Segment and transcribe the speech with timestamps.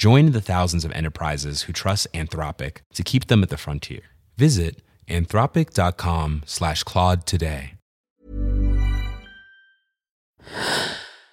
[0.00, 4.02] Join the thousands of enterprises who trust Anthropic to keep them at the frontier.
[4.36, 7.74] Visit anthropic.com slash Claude today.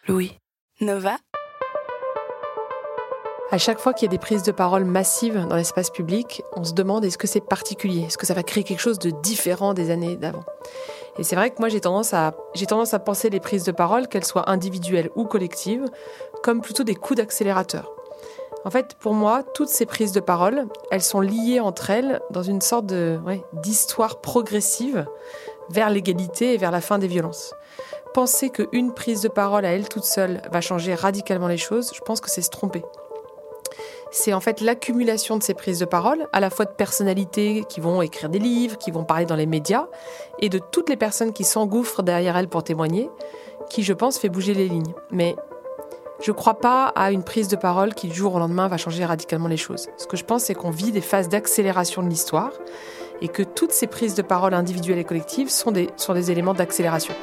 [0.07, 0.39] Louis.
[0.81, 1.19] Nova.
[3.51, 6.63] À chaque fois qu'il y a des prises de parole massives dans l'espace public, on
[6.63, 8.05] se demande est-ce que c'est particulier?
[8.05, 10.43] Est-ce que ça va créer quelque chose de différent des années d'avant?
[11.19, 13.71] Et c'est vrai que moi j'ai tendance, à, j'ai tendance à penser les prises de
[13.71, 15.85] parole, qu'elles soient individuelles ou collectives,
[16.41, 17.91] comme plutôt des coups d'accélérateur.
[18.65, 22.41] En fait, pour moi, toutes ces prises de parole, elles sont liées entre elles dans
[22.41, 23.19] une sorte de,
[23.53, 25.05] d'histoire progressive
[25.69, 27.53] vers l'égalité et vers la fin des violences.
[28.15, 32.01] Penser qu'une prise de parole à elle toute seule va changer radicalement les choses, je
[32.01, 32.83] pense que c'est se tromper.
[34.09, 37.81] C'est en fait l'accumulation de ces prises de parole, à la fois de personnalités qui
[37.81, 39.87] vont écrire des livres, qui vont parler dans les médias,
[40.39, 43.11] et de toutes les personnes qui s'engouffrent derrière elles pour témoigner,
[43.69, 44.93] qui, je pense, fait bouger les lignes.
[45.11, 45.35] Mais
[46.25, 48.77] je ne crois pas à une prise de parole qui, du jour au lendemain, va
[48.77, 49.89] changer radicalement les choses.
[49.97, 52.49] Ce que je pense, c'est qu'on vit des phases d'accélération de l'histoire
[53.21, 57.13] et que toutes ces prises de parole individuelles et collectives sont des, éléments d'accélération.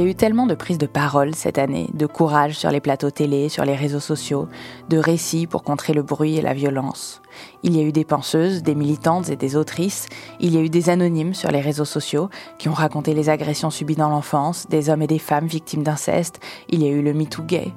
[0.00, 3.10] Y a eu tellement de prises de parole cette année, de courage sur les plateaux
[3.10, 4.48] télé, sur les réseaux sociaux,
[4.88, 7.20] de récits pour contrer le bruit et la violence.
[7.62, 10.08] Il y a eu des penseuses, des militantes et des autrices,
[10.40, 13.70] il y a eu des anonymes sur les réseaux sociaux qui ont raconté les agressions
[13.70, 17.12] subies dans l'enfance, des hommes et des femmes victimes d'inceste, il y a eu le
[17.12, 17.72] MeToo gay.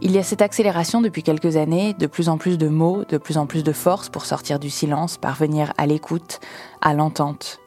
[0.00, 3.18] Il y a cette accélération depuis quelques années, de plus en plus de mots, de
[3.18, 6.40] plus en plus de force pour sortir du silence, parvenir à l'écoute,
[6.80, 7.60] à l'entente.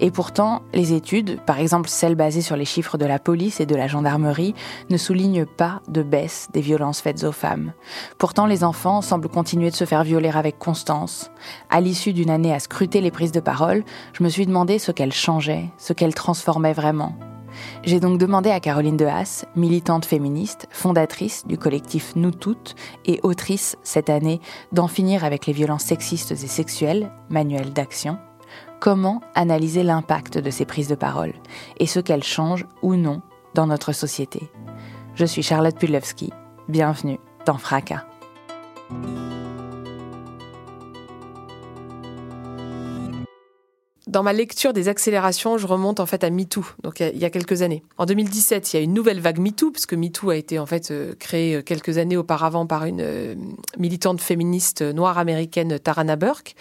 [0.00, 3.66] Et pourtant, les études, par exemple celles basées sur les chiffres de la police et
[3.66, 4.54] de la gendarmerie,
[4.90, 7.72] ne soulignent pas de baisse des violences faites aux femmes.
[8.18, 11.30] Pourtant, les enfants semblent continuer de se faire violer avec constance.
[11.70, 14.92] À l'issue d'une année à scruter les prises de parole, je me suis demandé ce
[14.92, 17.14] qu'elles changeaient, ce qu'elles transformaient vraiment.
[17.84, 22.74] J'ai donc demandé à Caroline de Haas, militante féministe, fondatrice du collectif Nous Toutes
[23.04, 24.40] et autrice cette année
[24.72, 28.18] d'en finir avec les violences sexistes et sexuelles, manuel d'action,
[28.82, 31.34] comment analyser l'impact de ces prises de parole
[31.78, 33.22] et ce qu'elles changent ou non
[33.54, 34.50] dans notre société.
[35.14, 36.32] Je suis Charlotte Pudlewski.
[36.68, 38.04] Bienvenue dans Fracas.
[44.08, 47.30] Dans ma lecture des accélérations, je remonte en fait à MeToo, donc il y a
[47.30, 47.84] quelques années.
[47.98, 50.90] En 2017, il y a une nouvelle vague MeToo, puisque MeToo a été en fait
[50.90, 53.36] euh, créé euh, quelques années auparavant par une euh,
[53.78, 56.56] militante féministe noire américaine, Tarana Burke.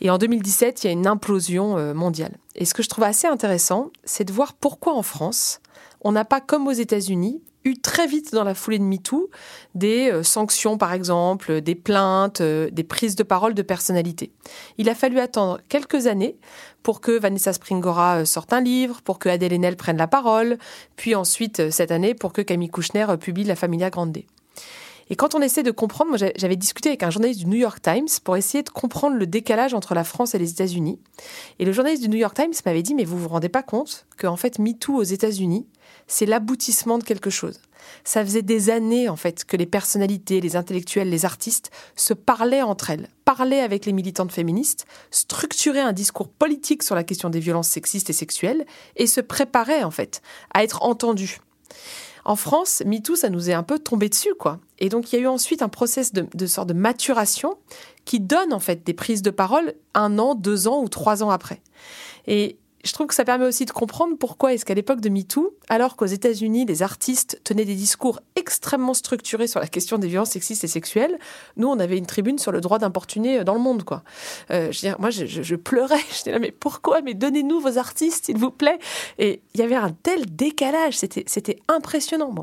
[0.00, 2.36] Et en 2017, il y a une implosion euh, mondiale.
[2.54, 5.60] Et ce que je trouve assez intéressant, c'est de voir pourquoi en France,
[6.02, 9.28] on n'a pas, comme aux États-Unis, eu très vite dans la foulée de MeToo
[9.74, 14.32] des euh, sanctions, par exemple, des plaintes, euh, des prises de parole de personnalités.
[14.78, 16.36] Il a fallu attendre quelques années
[16.84, 20.58] pour que Vanessa Springora sorte un livre, pour que Adèle Haenel prenne la parole,
[20.96, 24.18] puis ensuite, cette année, pour que Camille Kouchner publie La Familia Grande.
[25.10, 27.80] Et quand on essaie de comprendre, moi j'avais discuté avec un journaliste du New York
[27.80, 31.00] Times pour essayer de comprendre le décalage entre la France et les États-Unis.
[31.58, 34.06] Et le journaliste du New York Times m'avait dit, mais vous vous rendez pas compte
[34.18, 35.66] qu'en fait MeToo aux États-Unis,
[36.06, 37.60] c'est l'aboutissement de quelque chose.
[38.04, 42.62] Ça faisait des années en fait que les personnalités, les intellectuels, les artistes se parlaient
[42.62, 47.40] entre elles, parlaient avec les militantes féministes, structuraient un discours politique sur la question des
[47.40, 48.66] violences sexistes et sexuelles
[48.96, 51.38] et se préparaient en fait à être entendus.
[52.28, 54.60] En France, MeToo, ça nous est un peu tombé dessus, quoi.
[54.78, 57.56] Et donc, il y a eu ensuite un process de, sorte de maturation
[58.04, 61.30] qui donne, en fait, des prises de parole un an, deux ans ou trois ans
[61.30, 61.62] après.
[62.26, 65.56] Et je trouve que ça permet aussi de comprendre pourquoi est-ce qu'à l'époque de MeToo,
[65.68, 70.30] alors qu'aux États-Unis, les artistes tenaient des discours extrêmement structurés sur la question des violences
[70.30, 71.18] sexistes et sexuelles,
[71.56, 74.02] nous, on avait une tribune sur le droit d'importuner dans le monde, quoi.
[74.50, 76.00] Euh, je veux moi, je, je, je pleurais.
[76.16, 77.00] J'étais là, mais pourquoi?
[77.02, 78.78] Mais donnez-nous vos artistes, s'il vous plaît.
[79.18, 80.96] Et il y avait un tel décalage.
[80.96, 82.34] C'était, impressionnant.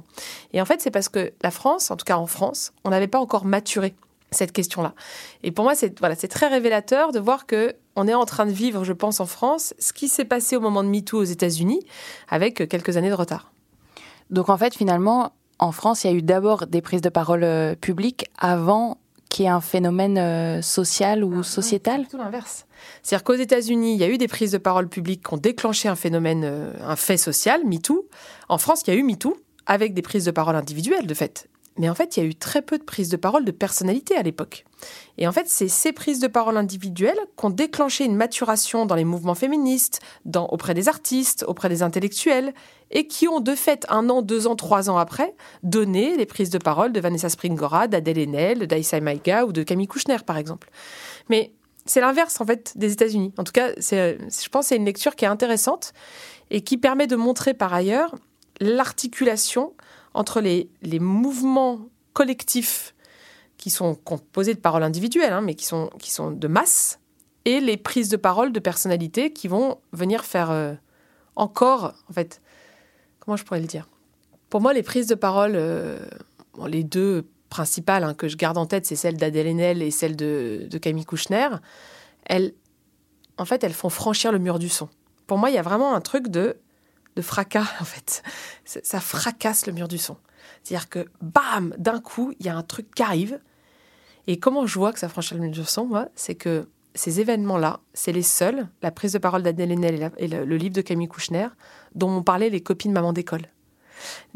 [0.53, 3.07] Et en fait, c'est parce que la France, en tout cas en France, on n'avait
[3.07, 3.93] pas encore maturé
[4.31, 4.93] cette question-là.
[5.43, 8.45] Et pour moi, c'est voilà, c'est très révélateur de voir que on est en train
[8.45, 11.23] de vivre, je pense, en France, ce qui s'est passé au moment de MeToo aux
[11.23, 11.79] États-Unis,
[12.27, 13.51] avec quelques années de retard.
[14.29, 17.43] Donc en fait, finalement, en France, il y a eu d'abord des prises de parole
[17.43, 18.97] euh, publiques avant
[19.29, 22.65] qui est un phénomène euh, social ou sociétal C'est tout l'inverse.
[23.03, 25.89] C'est-à-dire qu'aux États-Unis, il y a eu des prises de parole publiques qui ont déclenché
[25.89, 28.07] un phénomène, euh, un fait social, MeToo.
[28.47, 29.35] En France, il y a eu MeToo,
[29.65, 31.49] avec des prises de parole individuelles, de fait.
[31.77, 34.15] Mais en fait, il y a eu très peu de prises de parole de personnalité
[34.15, 34.65] à l'époque.
[35.17, 38.95] Et en fait, c'est ces prises de parole individuelles qui ont déclenché une maturation dans
[38.95, 39.99] les mouvements féministes,
[40.33, 42.53] auprès des artistes, auprès des intellectuels,
[42.91, 46.49] et qui ont de fait, un an, deux ans, trois ans après, donné les prises
[46.49, 50.69] de parole de Vanessa Springora, d'Adèle Haenel, d'Aïssa Maïga ou de Camille Kouchner, par exemple.
[51.29, 51.51] Mais
[51.85, 53.33] c'est l'inverse, en fait, des États-Unis.
[53.37, 55.93] En tout cas, je pense que c'est une lecture qui est intéressante
[56.51, 58.15] et qui permet de montrer, par ailleurs,
[58.61, 59.73] l'articulation
[60.15, 61.81] entre les, les mouvements
[62.13, 62.95] collectifs
[63.57, 66.99] qui sont composés de paroles individuelles, hein, mais qui sont, qui sont de masse,
[67.43, 70.73] et les prises de parole de personnalités qui vont venir faire euh,
[71.35, 72.41] encore, en fait,
[73.19, 73.87] comment je pourrais le dire?
[74.49, 75.99] Pour moi, les prises de parole, euh,
[76.67, 80.15] les deux principales hein, que je garde en tête, c'est celle d'Adèle Haenel et celle
[80.15, 81.49] de, de, Camille Kouchner.
[82.25, 82.53] Elles,
[83.37, 84.89] en fait, elles font franchir le mur du son.
[85.27, 86.57] Pour moi, il y a vraiment un truc de
[87.15, 88.23] de fracas, en fait.
[88.65, 90.17] Ça fracasse le mur du son.
[90.63, 93.39] C'est-à-dire que, bam, d'un coup, il y a un truc qui arrive.
[94.27, 97.19] Et comment je vois que ça franchit le mur du son, moi, c'est que ces
[97.19, 101.07] événements-là, c'est les seuls, la prise de parole d'Adèle Haenel et, le, livre de Camille
[101.07, 101.47] Kouchner,
[101.93, 103.43] dont m'ont parlé les copines maman d'école.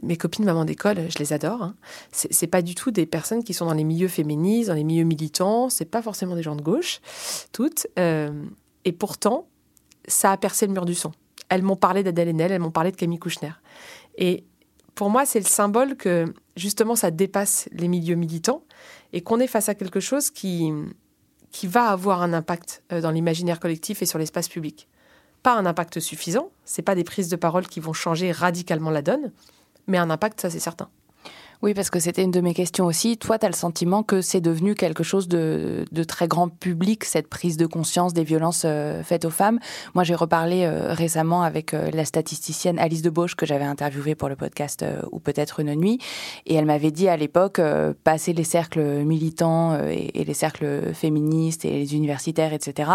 [0.03, 1.63] Mes copines maman d'école, je les adore.
[1.63, 1.75] Hein.
[2.11, 5.03] C'est pas du tout des personnes qui sont dans les milieux féministes, dans les milieux
[5.03, 5.69] militants.
[5.69, 7.01] C'est pas forcément des gens de gauche,
[7.51, 7.87] toutes.
[7.97, 8.43] Euh,
[8.85, 9.47] et pourtant,
[10.07, 11.11] ça a percé le mur du son
[11.50, 13.51] elles m'ont parlé d'Adèle Haenel, elles m'ont parlé de Camille Kouchner.
[14.18, 14.46] Et
[14.96, 18.63] pour moi, c'est le symbole que justement ça dépasse les milieux militants
[19.13, 20.72] et qu'on est face à quelque chose qui,
[21.51, 24.88] qui va avoir un impact euh, dans l'imaginaire collectif et sur l'espace public.
[25.42, 29.01] Pas un impact suffisant, c'est pas des prises de parole qui vont changer radicalement la
[29.01, 29.31] donne,
[29.88, 30.90] mais un impact, ça c'est certain.
[31.61, 33.17] Oui, parce que c'était une de mes questions aussi.
[33.17, 37.03] Toi, tu as le sentiment que c'est devenu quelque chose de, de, très grand public,
[37.03, 39.59] cette prise de conscience des violences euh, faites aux femmes?
[39.94, 44.29] Moi, j'ai reparlé euh, récemment avec euh, la statisticienne Alice Debauche, que j'avais interviewée pour
[44.29, 46.00] le podcast Ou peut-être une nuit.
[46.45, 47.59] Et elle m'avait dit à l'époque,
[48.05, 52.89] passer les cercles militants et, les cercles féministes et les universitaires, etc.,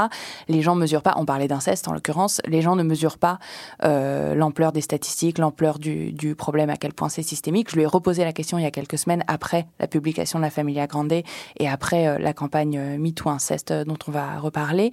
[0.49, 3.39] les gens mesurent pas, on parlait d'inceste en l'occurrence, les gens ne mesurent pas
[3.83, 7.71] l'ampleur des statistiques, l'ampleur du, du problème, à quel point c'est systémique.
[7.71, 10.45] Je lui ai reposé la question il y a quelques semaines après la publication de
[10.45, 14.39] La Familia Grande et après euh, la campagne euh, MeToo Inceste euh, dont on va
[14.39, 14.91] reparler.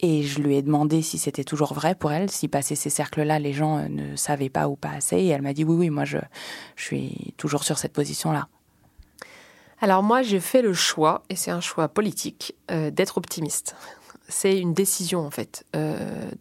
[0.00, 3.38] Et je lui ai demandé si c'était toujours vrai pour elle, si passer ces cercles-là,
[3.38, 5.16] les gens ne savaient pas ou pas assez.
[5.16, 6.18] Et elle m'a dit oui, oui, moi je,
[6.76, 8.46] je suis toujours sur cette position-là.
[9.80, 13.74] Alors moi, j'ai fait le choix, et c'est un choix politique, d'être optimiste
[14.30, 15.64] c'est une décision en fait.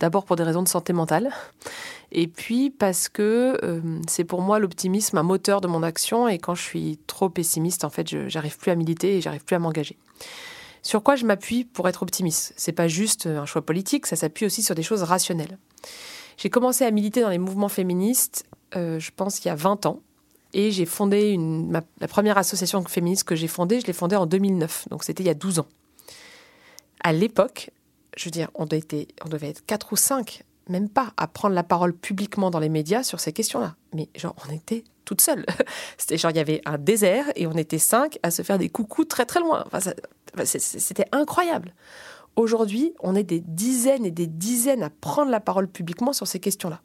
[0.02, 1.32] D'abord pour des raisons de santé mentale,
[2.20, 6.40] et puis parce que euh, c'est pour moi l'optimisme un moteur de mon action, et
[6.40, 9.60] quand je suis trop pessimiste, en fait, j'arrive plus à militer et j'arrive plus à
[9.60, 9.98] m'engager.
[10.82, 12.54] Sur quoi je m'appuie pour être optimiste?
[12.58, 15.60] C'est pas juste un choix politique, ça s'appuie aussi sur des choses rationnelles.
[16.38, 19.86] J'ai commencé à militer dans les mouvements féministes, euh, je pense, il y a 20
[19.86, 20.00] ans.
[20.54, 21.72] Et j'ai fondé une,
[22.02, 25.28] la première association féministe que j'ai fondée, je l'ai fondée en 2009, donc c'était il
[25.28, 25.68] y a 12 ans.
[27.04, 27.70] À l'époque,
[28.16, 31.64] je veux dire, on on devait être quatre ou cinq, même pas, à prendre la
[31.64, 33.76] parole publiquement dans les médias sur ces questions-là.
[33.94, 35.46] Mais genre, on était toutes seules.
[35.98, 38.70] C'était genre, il y avait un désert et on était cinq à se faire des
[38.70, 39.64] coucous très très loin.
[39.66, 39.92] Enfin,
[40.46, 41.74] c'était incroyable.
[42.36, 46.40] Aujourd'hui, on est des dizaines et des dizaines à prendre la parole publiquement sur ces
[46.40, 46.82] questions-là.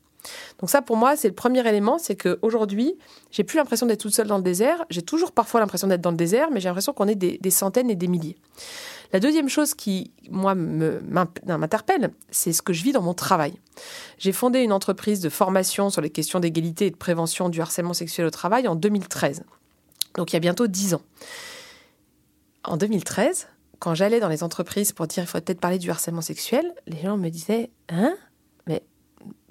[0.60, 2.94] Donc ça, pour moi, c'est le premier élément, c'est qu'aujourd'hui,
[3.30, 4.84] j'ai plus l'impression d'être toute seule dans le désert.
[4.90, 7.90] J'ai toujours parfois l'impression d'être dans le désert, mais j'ai l'impression qu'on est des, centaines
[7.90, 8.36] et des milliers.
[9.12, 13.54] La deuxième chose qui, moi, m'interpelle, c'est ce que je vis dans mon travail.
[14.18, 17.92] J'ai fondé une entreprise de formation sur les questions d'égalité et de prévention du harcèlement
[17.92, 19.44] sexuel au travail en 2013.
[20.16, 21.02] Donc il y a bientôt dix ans.
[22.64, 23.48] En 2013,
[23.80, 27.02] quand j'allais dans les entreprises pour dire il faut peut-être parler du harcèlement sexuel, les
[27.02, 28.14] gens me disaient Hein?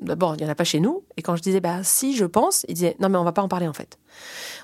[0.01, 1.03] D'abord, il n'y en a pas chez nous.
[1.15, 3.43] Et quand je disais, bah si, je pense, ils disaient, non, mais on va pas
[3.43, 3.99] en parler en fait.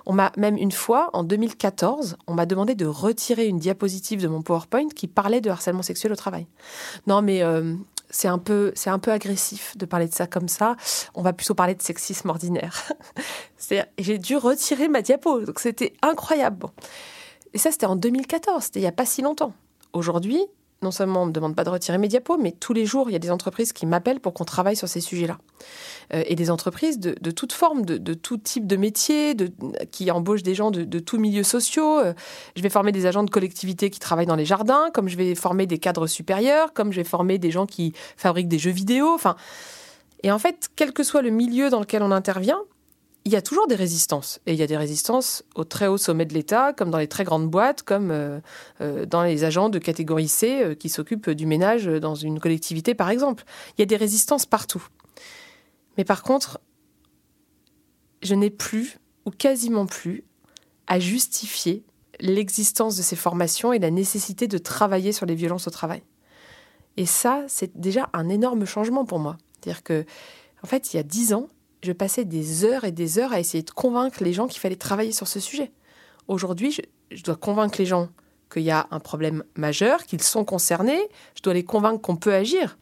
[0.05, 4.27] On m'a même une fois, en 2014, on m'a demandé de retirer une diapositive de
[4.27, 6.47] mon PowerPoint qui parlait de harcèlement sexuel au travail.
[7.05, 7.75] Non, mais euh,
[8.09, 10.75] c'est un peu, c'est un peu agressif de parler de ça comme ça.
[11.13, 12.91] On va plutôt parler de sexisme ordinaire.
[13.99, 16.67] j'ai dû retirer ma diapo, donc c'était incroyable.
[17.53, 19.53] Et ça, c'était en 2014, c'était il n'y a pas si longtemps.
[19.93, 20.43] Aujourd'hui,
[20.81, 23.09] non seulement on ne me demande pas de retirer mes diapos, mais tous les jours,
[23.09, 25.37] il y a des entreprises qui m'appellent pour qu'on travaille sur ces sujets-là.
[26.13, 29.51] Euh, et des entreprises de, de toute forme, de, tout type de métier, de,
[29.91, 31.99] qui embauchent des gens de, tous milieux sociaux.
[31.99, 32.13] Euh,
[32.55, 35.33] je vais former des agents de collectivité qui travaillent dans les jardins, comme je vais
[35.35, 39.17] former des cadres supérieurs, comme je vais former des gens qui fabriquent des jeux vidéo.
[40.23, 42.59] Et en fait, quel que soit le milieu dans lequel on intervient,
[43.27, 44.39] il y a toujours des résistances.
[44.45, 47.09] Et il y a des résistances au très haut sommet de l'État, comme dans les
[47.09, 48.39] très grandes boîtes, comme euh,
[48.79, 52.95] euh, dans les agents de catégorie C euh, qui s'occupent du ménage dans une collectivité,
[52.95, 53.43] par exemple.
[53.77, 54.87] Il y a des résistances partout.
[55.97, 56.61] Mais par contre,
[58.21, 60.23] je n'ai plus, ou quasiment plus,
[60.87, 61.83] à justifier
[62.21, 66.01] l'existence de ces formations et la nécessité de travailler sur les violences au travail.
[66.95, 69.37] Et ça, c'est déjà un énorme changement pour moi.
[69.59, 70.05] C'est-à-dire que,
[70.63, 71.49] en fait, il y a dix ans,
[71.83, 74.75] je passais des heures et des heures à essayer de convaincre les gens qu'il fallait
[74.75, 75.71] travailler sur ce sujet.
[76.27, 76.77] Aujourd'hui,
[77.11, 78.09] je, dois convaincre les gens
[78.51, 81.01] qu'il y a un problème majeur, qu'ils sont concernés,
[81.35, 82.77] je dois les convaincre qu'on peut agir.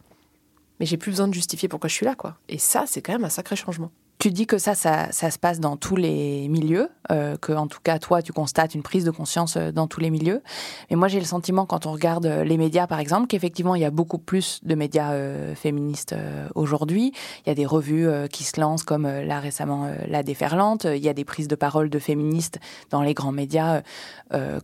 [0.80, 2.38] Mais j'ai plus besoin de justifier pourquoi je suis là, quoi.
[2.50, 3.92] Et ça, c'est quand même un sacré changement.
[4.26, 7.78] Tu dis que ça, ça, se passe dans tous les milieux, euh, que en tout
[7.84, 10.42] cas toi, tu constates une prise de conscience euh, dans tous les milieux.
[10.90, 13.84] Mais moi, j'ai le sentiment quand on regarde euh, les médias, par exemple, qu'effectivement, il
[13.84, 15.14] y a beaucoup plus de médias
[15.54, 16.16] féministes
[16.56, 17.14] aujourd'hui.
[17.46, 20.86] Il y a des revues qui se lancent, comme là récemment La Déferlante.
[20.86, 22.58] Il y a des prises de parole de féministes
[22.90, 23.84] dans les grands médias,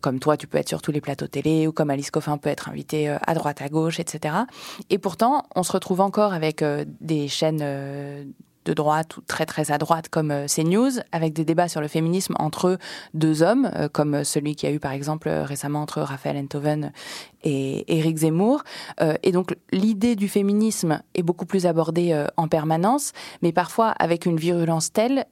[0.02, 2.50] comme toi, tu peux être sur tous les plateaux télé, ou comme Alice Coffin peut
[2.50, 4.34] être invitée à droite, à gauche, etc.
[4.90, 6.64] Et pourtant, on se retrouve encore avec
[7.00, 8.34] des chaînes
[8.66, 11.88] de droite ou très très à droite comme euh, CNews, avec des débats sur le
[11.88, 12.78] féminisme entre
[13.14, 16.92] deux hommes, euh, comme celui qui a eu par exemple euh, récemment entre Raphaël Enthoven
[17.44, 18.64] et Éric Zemmour.
[19.24, 24.38] Et donc l'idée du féminisme est beaucoup plus abordée en permanence, mais parfois avec une
[24.38, 25.26] virulence telle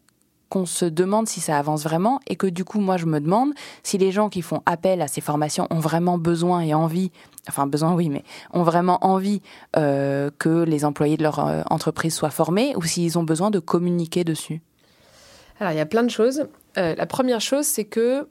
[0.50, 3.54] qu'on se demande si ça avance vraiment et que du coup, moi, je me demande
[3.84, 7.12] si les gens qui font appel à ces formations ont vraiment besoin et envie,
[7.48, 9.42] enfin besoin oui, mais ont vraiment envie
[9.78, 13.60] euh, que les employés de leur euh, entreprise soient formés ou s'ils ont besoin de
[13.60, 14.62] communiquer dessus.
[15.60, 16.48] Alors, il y a plein de choses.
[16.78, 18.28] Euh, la première chose, c'est que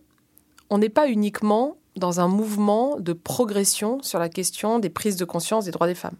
[0.70, 5.24] on n'est pas uniquement dans un mouvement de progression sur la question des prises de
[5.24, 6.16] conscience des droits des femmes.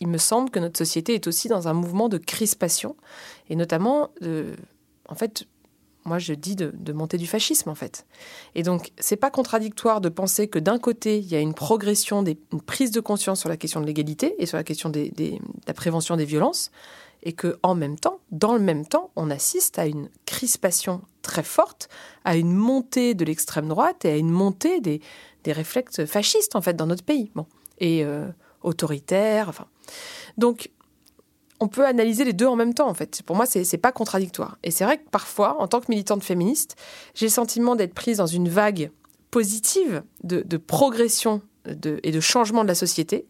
[0.00, 2.96] Il me semble que notre société est aussi dans un mouvement de crispation,
[3.48, 4.56] et notamment de,
[5.08, 5.46] en fait,
[6.04, 8.06] moi je dis de, monter du fascisme en fait.
[8.54, 12.24] Et donc c'est pas contradictoire de penser que d'un côté il y a une progression,
[12.24, 15.10] une prise de conscience sur la question de l'égalité et sur la question de
[15.66, 16.70] la prévention des violences,
[17.22, 21.44] et que en même temps, dans le même temps, on assiste à une crispation très
[21.44, 21.88] forte,
[22.24, 25.00] à une montée de l'extrême droite et à une montée des,
[25.46, 27.46] réflexes fascistes en fait dans notre pays, bon
[27.78, 28.28] et euh,
[28.62, 29.66] autoritaires.
[30.38, 30.70] Donc
[31.62, 33.22] on peut analyser les deux en même temps, en fait.
[33.22, 34.58] Pour moi, c'est pas contradictoire.
[34.64, 36.74] Et c'est vrai que parfois, en tant que militante féministe,
[37.14, 38.90] j'ai le sentiment d'être prise dans une vague
[39.30, 43.28] positive de, progression et de changement de la société,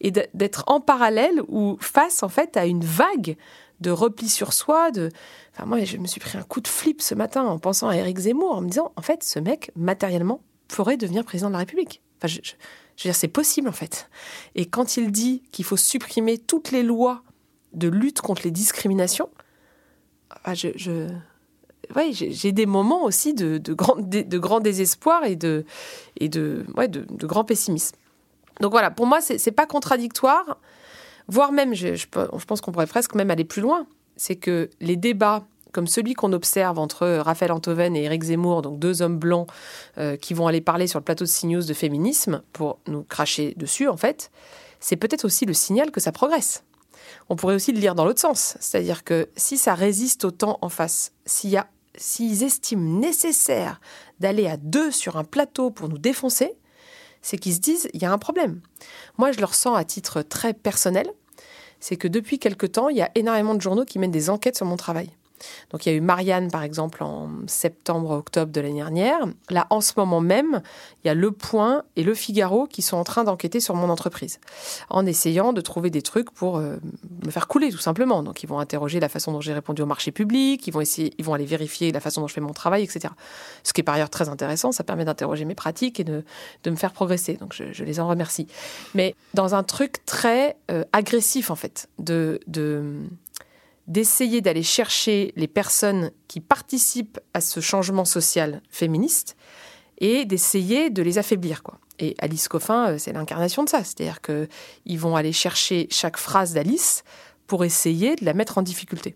[0.00, 3.36] et d'être en parallèle ou face, en fait, à une vague
[3.80, 4.92] de repli sur soi.
[4.92, 5.10] De...
[5.52, 7.96] Enfin, moi, je me suis pris un coup de flip ce matin en pensant à
[7.96, 11.58] Éric Zemmour, en me disant, en fait, ce mec, matériellement, pourrait devenir président de la
[11.58, 12.00] République.
[12.18, 14.08] Enfin, je, je veux dire, c'est possible, en fait.
[14.54, 17.24] Et quand il dit qu'il faut supprimer toutes les lois
[17.74, 19.28] de lutte contre les discriminations,
[20.44, 20.68] ah, je,
[22.12, 25.64] j'ai des moments aussi de, de, grand, de, grand désespoir et de,
[26.18, 27.96] et de, ouais, de, de grand pessimisme.
[28.60, 30.58] Donc voilà, pour moi, c'est pas contradictoire,
[31.28, 33.86] voire même, je, je, pense qu'on pourrait presque même aller plus loin.
[34.16, 38.78] C'est que les débats comme celui qu'on observe entre Raphaël Antoven et Éric Zemmour, donc
[38.78, 39.48] deux hommes blancs
[39.96, 43.54] euh, qui vont aller parler sur le plateau de CNews de féminisme pour nous cracher
[43.56, 44.30] dessus, en fait,
[44.80, 46.62] c'est peut-être aussi le signal que ça progresse.
[47.28, 50.58] On pourrait aussi le lire dans l'autre sens, c'est-à-dire que si ça résiste au temps
[50.60, 51.62] en face, s'il
[51.96, 53.80] s'ils estiment nécessaire
[54.18, 56.54] d'aller à deux sur un plateau pour nous défoncer,
[57.20, 58.60] c'est qu'ils se disent il y a un problème.
[59.18, 61.06] Moi, je le ressens à titre très personnel,
[61.80, 64.56] c'est que depuis quelque temps, il y a énormément de journaux qui mènent des enquêtes
[64.56, 65.10] sur mon travail.
[65.70, 69.18] Donc il y a eu Marianne, par exemple, en septembre-octobre de l'année dernière.
[69.50, 70.62] Là, en ce moment même,
[71.02, 73.88] il y a Le Point et Le Figaro qui sont en train d'enquêter sur mon
[73.88, 74.40] entreprise,
[74.90, 76.76] en essayant de trouver des trucs pour euh,
[77.24, 78.22] me faire couler, tout simplement.
[78.22, 81.12] Donc ils vont interroger la façon dont j'ai répondu au marché public, ils vont, essayer,
[81.18, 83.12] ils vont aller vérifier la façon dont je fais mon travail, etc.
[83.62, 86.24] Ce qui est par ailleurs très intéressant, ça permet d'interroger mes pratiques et de,
[86.66, 87.34] me faire progresser.
[87.34, 88.46] Donc je, les en remercie.
[88.94, 92.40] Mais dans un truc très euh, agressif, en fait, de...
[92.46, 92.94] de
[93.92, 99.36] d'essayer d'aller chercher les personnes qui participent à ce changement social féministe
[99.98, 101.62] et d'essayer de les affaiblir.
[101.62, 101.78] Quoi.
[101.98, 103.84] Et Alice Coffin, euh, c'est l'incarnation de ça.
[103.84, 107.04] C'est-à-dire qu'ils vont aller chercher chaque phrase d'Alice
[107.46, 109.14] pour essayer de la mettre en difficulté.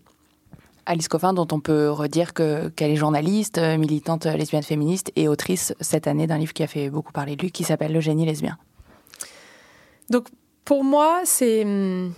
[0.85, 5.73] Alice Coffin, dont on peut redire qu'elle est journaliste, euh, militante lesbienne féministe et autrice
[5.81, 8.25] cette année d'un livre qui a fait beaucoup parler de lui, qui s'appelle Le génie
[8.25, 8.57] lesbien.
[10.11, 10.27] Donc
[10.63, 12.13] pour moi, c'est hum,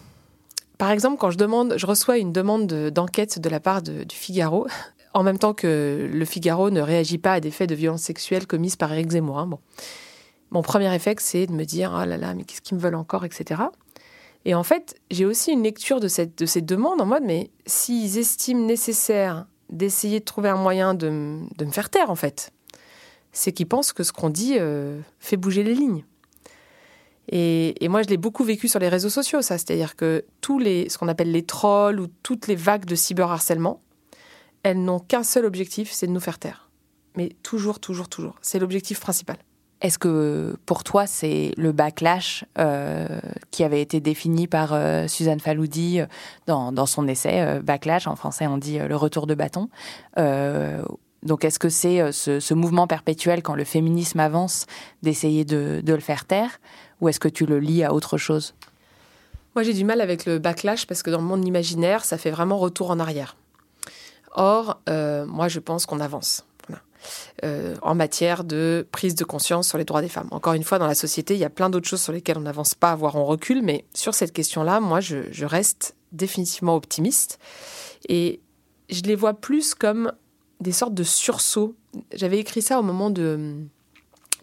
[0.79, 4.65] par exemple, quand je demande, je reçois une demande d'enquête de, la part du Figaro,
[5.13, 8.47] en même temps que le Figaro ne réagit pas à des faits de violence sexuelle
[8.47, 9.37] commises par Eric Zemmour.
[9.37, 9.49] Hein.
[10.49, 12.95] Mon premier effet, c'est de me dire oh là là, mais qu'est-ce qu'ils me veulent
[12.95, 13.61] encore, etc.
[14.45, 18.65] Et en fait, j'ai aussi une lecture de ces demandes en mode mais s'ils estiment
[18.65, 22.51] nécessaire d'essayer de trouver un moyen de, me faire taire, en fait.
[23.31, 26.03] C'est qu'ils pensent que ce qu'on dit euh, fait bouger les lignes.
[27.31, 29.57] Et, moi, je l'ai beaucoup vécu sur les réseaux sociaux, ça.
[29.57, 33.81] C'est-à-dire que tous les, ce qu'on appelle les trolls ou toutes les vagues de cyberharcèlement,
[34.63, 36.69] elles n'ont qu'un seul objectif, c'est de nous faire taire.
[37.15, 38.35] Mais toujours, toujours, toujours.
[38.41, 39.37] C'est l'objectif principal.
[39.81, 43.19] Est-ce que pour toi, c'est le backlash euh,
[43.51, 46.05] qui avait été défini par euh, Suzanne Faloudi euh,
[46.47, 49.69] dans, son essai Backlash, en français on dit le retour de bâton
[51.21, 54.67] donc est-ce que c'est ce, mouvement perpétuel quand le féminisme avance
[55.03, 56.61] d'essayer de, le faire taire
[57.01, 58.53] ou est-ce que tu le lis à autre chose?
[59.55, 62.57] Moi j'ai du mal avec le backlash parce que dans mon imaginaire ça fait vraiment
[62.57, 63.35] retour en arrière.
[64.35, 66.45] Or moi je pense qu'on avance.
[67.45, 70.27] Euh, en matière de prise de conscience sur les droits des femmes.
[70.31, 72.41] Encore une fois, dans la société, il y a plein d'autres choses sur lesquelles on
[72.41, 77.39] n'avance pas, voire on recule, mais sur cette question-là, moi, je, reste définitivement optimiste.
[78.09, 78.41] Et
[78.89, 80.11] je les vois plus comme
[80.59, 81.75] des sortes de sursauts.
[82.13, 83.55] J'avais écrit ça au moment de,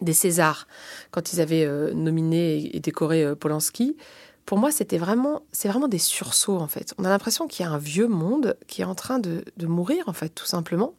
[0.01, 0.67] des Césars,
[1.11, 3.97] quand ils avaient euh, nominé et décoré euh, Polanski.
[4.45, 6.95] Pour moi, c'était vraiment, c'est vraiment des sursauts en fait.
[6.99, 10.05] On a l'impression qu'il y a un vieux monde qui est en train de, mourir
[10.09, 10.95] en fait, tout simplement,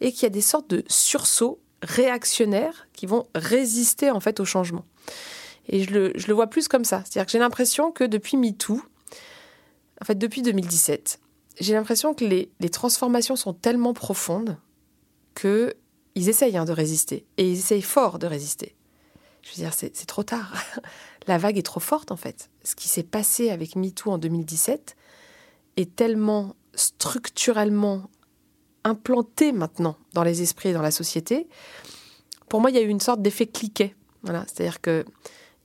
[0.00, 4.44] et qu'il y a des sortes de sursauts réactionnaires qui vont résister en fait au
[4.44, 4.84] changement.
[5.68, 7.02] Et je le, vois plus comme ça.
[7.04, 8.80] C'est-à-dire que j'ai l'impression que depuis MeToo,
[10.00, 11.18] en fait depuis 2017,
[11.60, 14.56] j'ai l'impression que les, transformations sont tellement profondes
[16.14, 17.26] qu'ils essayent hein, de résister.
[17.36, 18.74] Et ils essayent fort de résister.
[19.42, 20.54] Je veux dire, c'est trop tard.
[21.26, 22.50] La vague est trop forte en fait.
[22.62, 24.96] Ce qui s'est passé avec MeToo en 2017
[25.76, 28.08] est tellement structurellement
[28.84, 31.48] implanté maintenant dans les esprits et dans la société,
[32.48, 33.94] pour moi, il y a eu une sorte d'effet cliquet.
[34.22, 35.04] Voilà, c'est-à-dire qu'il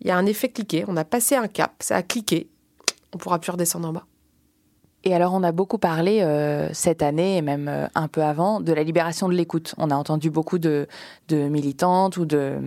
[0.01, 0.85] y a un effet cliquet.
[0.87, 2.49] On a passé un cap, ça a cliqué.
[3.13, 4.05] On pourra plus redescendre en bas.
[5.05, 8.59] Et alors, on a beaucoup parlé euh, cette année et même euh, un peu avant
[8.59, 9.73] de la libération de l'écoute.
[9.77, 10.87] On a entendu beaucoup de,
[11.31, 12.59] militantes ou de,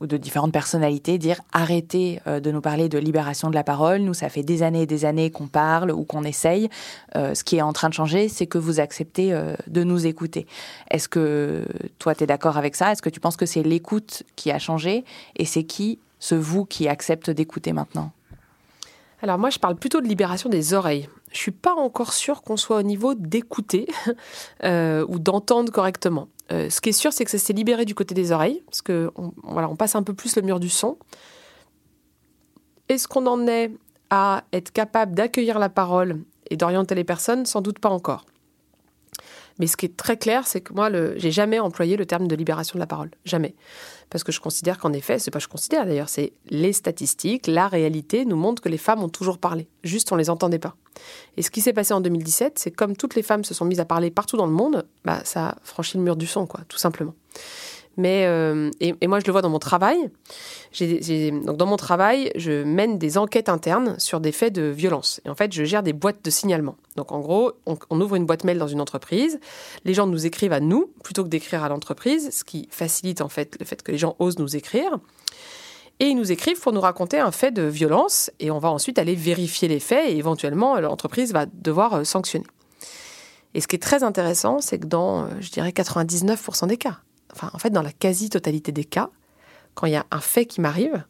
[0.00, 4.00] différentes personnalités dire arrêtez euh, de nous parler de libération de la parole.
[4.00, 6.68] Nous, ça fait des années et des années qu'on parle ou qu'on essaye.
[7.14, 9.32] ce qui est en train de changer, c'est que vous acceptez
[9.66, 10.46] de nous écouter.
[10.90, 11.64] Est-ce que
[11.98, 12.92] toi, tu es d'accord avec ça?
[12.92, 15.04] Est-ce que tu penses que c'est l'écoute qui a changé
[15.36, 18.10] Et c'est qui, ce vous, qui accepte d'écouter maintenant?
[19.22, 21.08] Alors moi, je parle plutôt de libération des oreilles.
[21.36, 23.86] Je suis pas encore sûre qu'on soit au niveau d'écouter
[24.64, 26.28] euh, ou d'entendre correctement.
[26.50, 28.80] Euh, ce qui est sûr, c'est que ça s'est libéré du côté des oreilles, parce
[28.80, 29.10] que
[29.42, 30.96] voilà, on passe un peu plus le mur du son.
[32.88, 33.70] Est-ce qu'on en est
[34.08, 37.44] à être capable d'accueillir la parole et d'orienter les personnes?
[37.44, 38.24] Sans doute pas encore.
[39.58, 42.36] Mais ce qui est très clair, c'est que moi, j'ai jamais employé le terme de
[42.36, 43.10] libération de la parole.
[43.24, 43.54] Jamais.
[44.10, 47.66] Parce que je considère qu'en effet, c'est pas je considère d'ailleurs, c'est les statistiques, la
[47.66, 49.66] réalité nous montre que les femmes ont toujours parlé.
[49.82, 50.76] Juste, on les entendait pas.
[51.36, 53.80] Et ce qui s'est passé en 2017, c'est comme toutes les femmes se sont mises
[53.80, 56.60] à parler partout dans le monde, bah, ça a franchi le mur du son, quoi,
[56.68, 57.14] tout simplement.
[57.96, 60.10] Mais euh, et, moi, je le vois dans mon travail.
[60.80, 65.20] donc dans mon travail, je mène des enquêtes internes sur des faits de violence.
[65.24, 66.76] Et en fait, je gère des boîtes de signalement.
[66.96, 69.40] Donc en gros, on, ouvre une boîte mail dans une entreprise.
[69.84, 73.28] Les gens nous écrivent à nous plutôt que d'écrire à l'entreprise, ce qui facilite en
[73.28, 74.98] fait le fait que les gens osent nous écrire.
[75.98, 78.30] Et ils nous écrivent pour nous raconter un fait de violence.
[78.40, 82.46] Et on va ensuite aller vérifier les faits et éventuellement l'entreprise va devoir euh, sanctionner.
[83.54, 86.98] Et ce qui est très intéressant, c'est que dans, euh, je dirais, 99% des cas,
[87.36, 89.10] enfin en fait dans la quasi-totalité des cas,
[89.74, 91.04] quand il y a un fait qui m'arrive,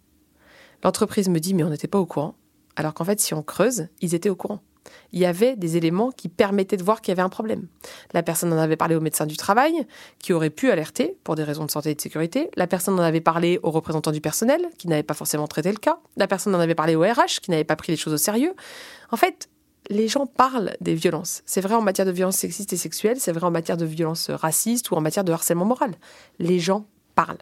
[0.83, 2.35] l'entreprise me dit mais on n'était pas au courant.
[2.77, 4.61] Alors qu'en fait si on creuse, ils étaient au courant.
[5.13, 7.67] Il y avait des éléments qui permettaient de voir qu'il y avait un problème.
[8.13, 9.87] La personne en avait parlé au médecin du travail,
[10.19, 12.51] qui aurait pu alerter pour des raisons de santé et de sécurité.
[12.57, 15.79] La personne en avait parlé aux représentants du personnel, qui n'avait pas forcément traité le
[15.79, 15.99] cas.
[16.17, 18.55] La personne en avait parlé au RH, qui n'avait pas pris les choses au sérieux.
[19.11, 19.49] En fait,
[19.91, 21.43] les gens parlent des violences.
[21.47, 24.31] C'est vrai en matière de violences sexistes et sexuelles, c'est vrai en matière de violences
[24.31, 25.95] racistes ou en matière de harcèlement moral.
[26.39, 27.39] Les gens parlent.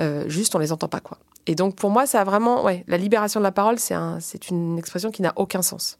[0.00, 1.18] Euh, juste, on les entend pas, quoi.
[1.46, 4.50] Et donc, pour moi, ça a vraiment, la libération de la parole, c'est un, c'est
[4.50, 5.98] une expression qui n'a aucun sens.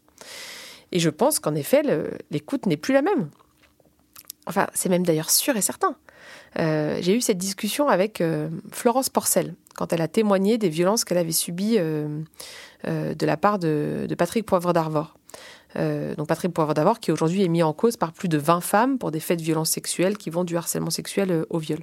[0.91, 1.81] Et je pense qu'en effet,
[2.29, 3.29] l'écoute n'est plus la même.
[4.45, 5.95] Enfin, c'est même d'ailleurs sûr et certain.
[6.57, 11.05] Euh, j'ai eu cette discussion avec euh, Florence Porcel quand elle a témoigné des violences
[11.05, 15.15] qu'elle avait subies de la part de, de Patrick Poivre d'Arvor.
[15.75, 18.61] Euh, donc Patrick Poivre d'abord, qui aujourd'hui est mis en cause par plus de 20
[18.61, 21.79] femmes pour des faits de violence sexuelle qui vont du harcèlement sexuel euh, au viol.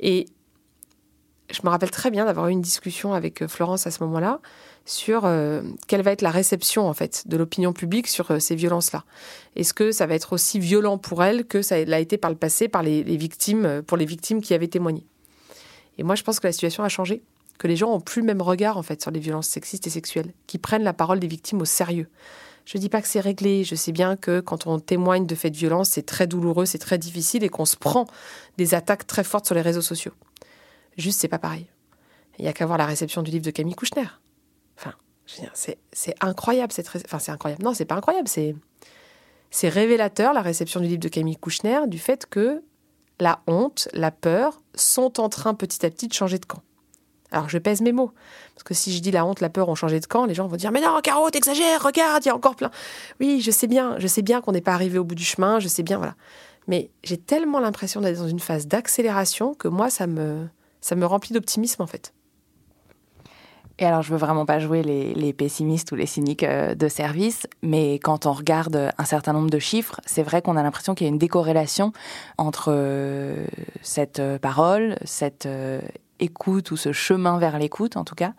[0.00, 0.26] Et
[1.50, 4.40] je me rappelle très bien d'avoir eu une discussion avec euh, Florence à ce moment-là
[4.86, 5.28] sur
[5.86, 9.04] quelle va être la réception en fait de l'opinion publique sur ces violences-là.
[9.56, 12.36] Est-ce que ça va être aussi violent pour elle que ça l'a été par le
[12.36, 15.06] passé par les, victimes, pour les victimes qui avaient témoigné?
[15.98, 17.22] Et moi, je pense que la situation a changé,
[17.58, 19.90] que les gens ont plus le même regard en fait sur les violences sexistes et
[19.90, 22.08] sexuelles, qui prennent la parole des victimes au sérieux
[22.64, 23.64] Je ne dis pas que c'est réglé.
[23.64, 26.78] Je sais bien que quand on témoigne de faits de violence, c'est très douloureux, c'est
[26.78, 28.06] très difficile et qu'on se prend
[28.58, 30.12] des attaques très fortes sur les réseaux sociaux.
[30.96, 31.66] Juste, c'est pas pareil.
[32.38, 34.06] Il n'y a qu'à voir la réception du livre de Camille Kouchner.
[34.76, 34.94] Enfin,
[35.92, 36.88] c'est incroyable cette.
[37.04, 37.62] Enfin, c'est incroyable.
[37.62, 38.28] Non, c'est pas incroyable.
[38.28, 42.62] C'est révélateur la réception du livre de Camille Kouchner du fait que
[43.20, 46.62] la honte, la peur sont en train petit à petit de changer de camp.
[47.30, 48.12] Alors je pèse mes mots,
[48.54, 50.46] parce que si je dis la honte, la peur ont changé de camp, les gens
[50.46, 52.70] vont dire mais non, Caro, t'exagères, regarde, il y a encore plein.
[53.18, 55.58] Oui, je sais bien, je sais bien qu'on n'est pas arrivé au bout du chemin,
[55.58, 56.14] je sais bien, voilà.
[56.68, 60.46] Mais j'ai tellement l'impression d'être dans une phase d'accélération que moi, ça me,
[60.80, 62.14] ça me remplit d'optimisme en fait.
[63.78, 67.46] Et alors, je veux vraiment pas jouer les, pessimistes ou les cyniques euh, de service,
[67.62, 71.06] mais quand on regarde un certain nombre de chiffres, c'est vrai qu'on a l'impression qu'il
[71.06, 71.92] y a une décorrélation
[72.38, 73.46] entre euh,
[73.82, 75.48] cette euh, parole, cette
[76.20, 78.34] écoute ou ce chemin vers l'écoute en tout cas,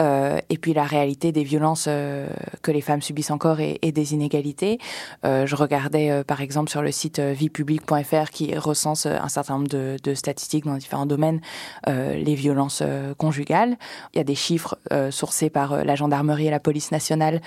[0.00, 2.28] et puis la réalité des violences euh,
[2.62, 4.78] que les femmes subissent encore et, des inégalités.
[5.24, 10.14] Euh, je regardais par exemple sur le site viepublic.fr qui recense un certain nombre de,
[10.14, 11.40] statistiques dans différents domaines
[11.86, 12.82] les violences
[13.18, 13.76] conjugales.
[14.14, 14.78] Il y a des chiffres
[15.10, 17.40] sourcés par la gendarmerie et la police nationale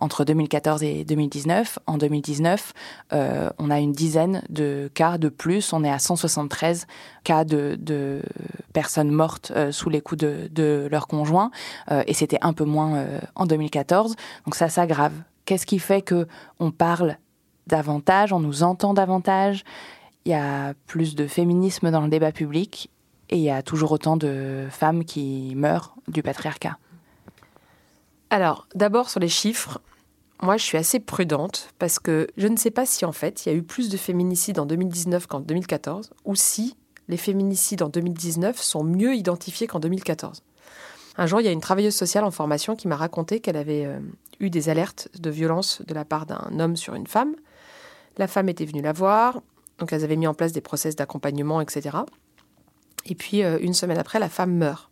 [0.00, 1.78] entre 2014 et 2019.
[1.86, 2.72] En 2019,
[3.12, 5.72] on a une dizaine de cas de plus.
[5.72, 6.86] On est à 173
[7.24, 8.22] cas de, de
[8.72, 11.50] personnes mortes sous les coups de, de leur conjoint.
[11.90, 14.16] Euh, et c'était un peu moins euh, en 2014.
[14.44, 15.12] Donc ça s'aggrave.
[15.44, 16.26] Qu'est-ce qui fait que
[16.60, 17.16] on parle
[17.66, 19.64] davantage, on nous entend davantage?
[20.24, 22.90] Il y a plus de féminisme dans le débat public
[23.30, 26.78] et il y a toujours autant de femmes qui meurent du patriarcat.
[28.30, 29.80] Alors, d'abord sur les chiffres,
[30.42, 33.48] moi je suis assez prudente parce que je ne sais pas si en fait il
[33.48, 36.76] y a eu plus de féminicides en 2019 qu'en 2014 ou si
[37.08, 40.42] les féminicides en 2019 sont mieux identifiés qu'en 2014.
[41.20, 43.84] Un jour, il y a une travailleuse sociale en formation qui m'a raconté qu'elle avait
[43.84, 43.98] euh,
[44.38, 47.34] eu des alertes de violence de la part d'un homme sur une femme.
[48.18, 49.42] La femme était venue la voir,
[49.78, 51.98] donc elles avaient mis en place des process d'accompagnement, etc.
[53.04, 54.90] Et puis, euh, une semaine après, la femme meurt.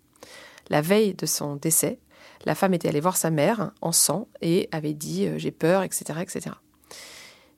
[0.68, 2.00] La veille de son décès,
[2.44, 5.84] la femme était allée voir sa mère en sang et avait dit euh, j'ai peur,
[5.84, 6.56] etc., etc.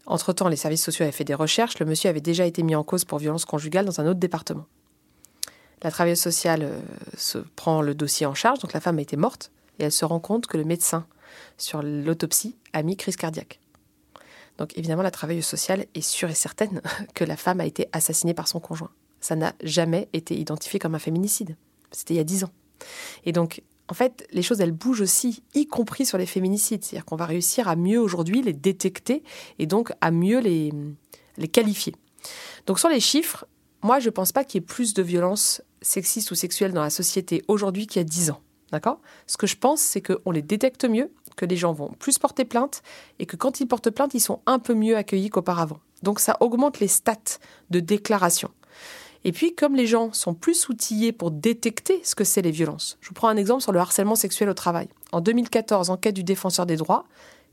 [0.05, 1.79] Entre-temps, les services sociaux avaient fait des recherches.
[1.79, 4.67] Le monsieur avait déjà été mis en cause pour violence conjugale dans un autre département.
[5.83, 6.81] La travailleuse sociale euh,
[7.17, 10.05] se prend le dossier en charge, donc la femme a été morte, et elle se
[10.05, 11.07] rend compte que le médecin,
[11.57, 13.61] sur l'autopsie, a mis crise cardiaque.
[14.59, 16.83] Donc évidemment, la travailleuse sociale est sûre et certaine
[17.15, 18.91] que la femme a été assassinée par son conjoint.
[19.21, 21.57] Ça n'a jamais été identifié comme un féminicide.
[21.91, 22.51] C'était il y a dix ans.
[23.25, 26.85] Et donc, en fait, les choses, elles bougent aussi, y compris sur les féminicides.
[26.85, 29.23] C'est-à-dire qu'on va réussir à mieux aujourd'hui les détecter
[29.59, 30.73] et donc à mieux les,
[31.39, 31.95] les qualifier.
[32.67, 33.47] Donc sur les chiffres,
[33.83, 36.83] moi, je ne pense pas qu'il y ait plus de violence sexistes ou sexuelles dans
[36.83, 38.41] la société aujourd'hui qu'il y a 10 ans.
[38.73, 39.01] D'accord?
[39.27, 42.45] Ce que je pense, c'est qu'on les détecte mieux, que les gens vont plus porter
[42.45, 42.83] plainte
[43.19, 45.79] et que quand ils portent plainte, ils sont un peu mieux accueillis qu'auparavant.
[46.03, 47.39] Donc ça augmente les stats
[47.71, 48.51] de déclaration.
[49.25, 52.99] Et puis, comme les gens sont plus outillés pour détecter ce que c'est les violences,
[53.01, 54.89] je vous prends un exemple sur le harcèlement sexuel au travail.
[55.13, 57.05] En 2014, enquête du défenseur des droits,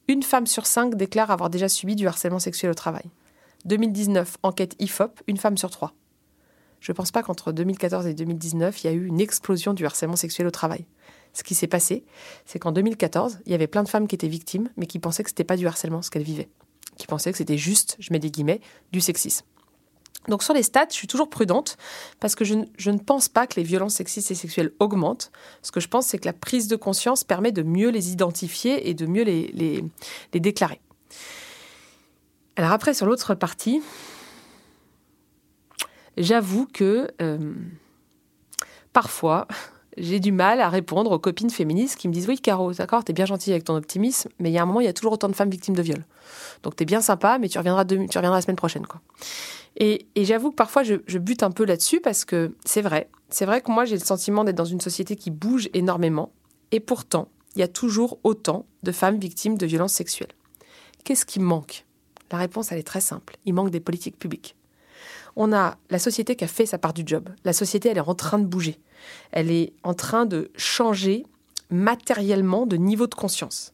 [0.08, 3.06] une femme sur cinq déclare avoir déjà subi du harcèlement sexuel au travail.
[3.66, 5.94] 2019, enquête IFOP, une femme sur trois.
[6.86, 9.88] Je ne pense pas qu'entre 2014 et 2019, il y a eu une explosion du
[9.88, 10.86] harcèlement sexuel au travail.
[11.34, 12.04] Ce qui s'est passé,
[12.46, 15.24] c'est qu'en 2014, il y avait plein de femmes qui étaient victimes, mais qui pensaient
[15.24, 16.48] que ce n'était pas du harcèlement ce qu'elles vivaient.
[16.96, 19.48] Qui pensaient que c'était juste, je mets des guillemets, du sexisme.
[20.28, 21.76] Donc sur les stats, je suis toujours prudente
[22.20, 25.32] parce que je, ne pense pas que les violences sexistes et sexuelles augmentent.
[25.64, 28.88] Ce que je pense, c'est que la prise de conscience permet de mieux les identifier
[28.88, 29.82] et de mieux les,
[30.34, 30.82] les déclarer.
[32.58, 33.82] Alors après, sur l'autre partie,
[36.18, 37.54] j'avoue que euh,
[38.94, 39.48] parfois,
[39.98, 43.14] j'ai du mal à répondre aux copines féministes qui me disent Oui, Caro, d'accord, t'es
[43.14, 45.14] bien gentille avec ton optimisme, mais il y a un moment, il y a toujours
[45.14, 46.06] autant de femmes victimes de viol.
[46.64, 48.86] Donc t'es bien sympa, mais tu reviendras, tu reviendras la semaine prochaine.
[48.86, 49.02] Quoi.
[49.78, 53.10] Et, j'avoue que parfois, je, je bute un peu là-dessus parce que c'est vrai.
[53.30, 56.32] C'est vrai que moi, j'ai le sentiment d'être dans une société qui bouge énormément.
[56.72, 60.32] Et pourtant, il y a toujours autant de femmes victimes de violences sexuelles.
[61.04, 61.86] Qu'est-ce qui manque?
[62.32, 63.38] La réponse, elle est très simple.
[63.46, 64.56] Il manque des politiques publiques
[65.36, 67.30] on a la société qui a fait sa part du job.
[67.44, 68.80] La société, elle est en train de bouger.
[69.32, 71.26] Elle est en train de changer
[71.70, 73.74] matériellement de niveau de conscience.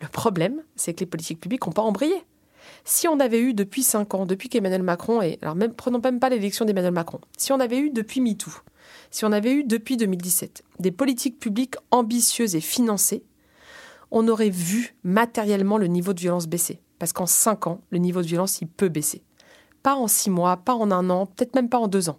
[0.00, 2.14] Le problème, c'est que les politiques publiques n'ont pas embrayé.
[2.84, 6.20] Si on avait eu depuis cinq ans, depuis qu'Emmanuel Macron, et alors même prenons même
[6.20, 8.50] pas l'élection d'Emmanuel Macron, si on avait eu depuis MeToo,
[9.10, 13.24] si on avait eu depuis 2017 des politiques publiques ambitieuses et financées,
[14.10, 16.80] on aurait vu matériellement le niveau de violence baisser.
[16.98, 19.22] Parce qu'en cinq ans, le niveau de violence, il peut baisser
[19.82, 22.18] pas en six mois, pas en un an, peut-être même pas en deux ans.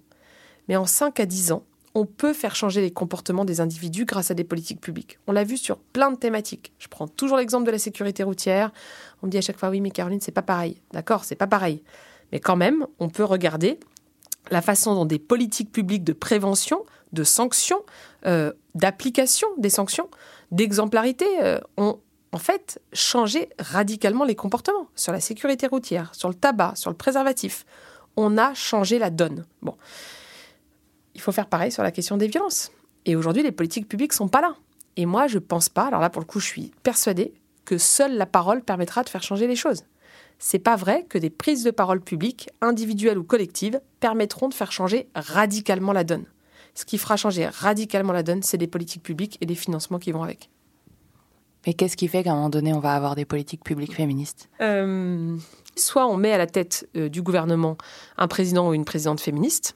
[0.68, 1.64] Mais en cinq à dix ans,
[1.96, 5.20] on peut faire changer les comportements des individus grâce à des politiques publiques.
[5.28, 6.72] On l'a vu sur plein de thématiques.
[6.78, 8.72] Je prends toujours l'exemple de la sécurité routière.
[9.22, 10.82] On me dit à chaque fois, oui, mais Caroline, c'est pas pareil.
[10.94, 11.84] D'accord, c'est pas pareil.
[12.32, 13.80] Mais quand même, on peut regarder
[14.52, 17.82] la façon dont des politiques publiques de prévention, de sanctions,
[18.26, 20.10] euh, d'application des sanctions,
[20.52, 22.00] d'exemplarité euh, ont
[22.32, 26.98] en fait changé radicalement les comportements sur la sécurité routière, sur le tabac, sur le
[26.98, 27.66] préservatif.
[28.18, 29.46] On a changé la donne.
[29.62, 29.76] Bon,
[31.16, 32.72] il faut faire pareil sur la question des violences.
[33.06, 34.56] Et aujourd'hui, les politiques publiques sont pas là.
[34.96, 35.86] Et moi, je pense pas.
[35.86, 37.34] Alors là, pour le coup, je suis persuadée
[37.66, 39.84] que seule la parole permettra de faire changer les choses.
[40.40, 44.72] C'est pas vrai que des prises de parole publiques, individuelles ou collectives, permettront de faire
[44.72, 46.26] changer radicalement la donne.
[46.76, 50.12] Ce qui fera changer radicalement la donne, c'est des politiques publiques et des financements qui
[50.12, 50.50] vont avec.
[51.70, 54.50] Mais qu'est-ce qui fait qu'à un moment donné, on va avoir des politiques publiques féministes?
[54.60, 55.38] Euh,
[55.76, 57.78] Soit on met à la tête euh, du gouvernement
[58.18, 59.76] un président ou une présidente féministe.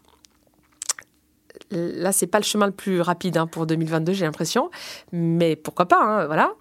[1.69, 4.71] Là, c'est pas le chemin le plus rapide hein, pour 2022, j'ai l'impression.
[5.11, 6.55] Mais pourquoi pas, hein, voilà.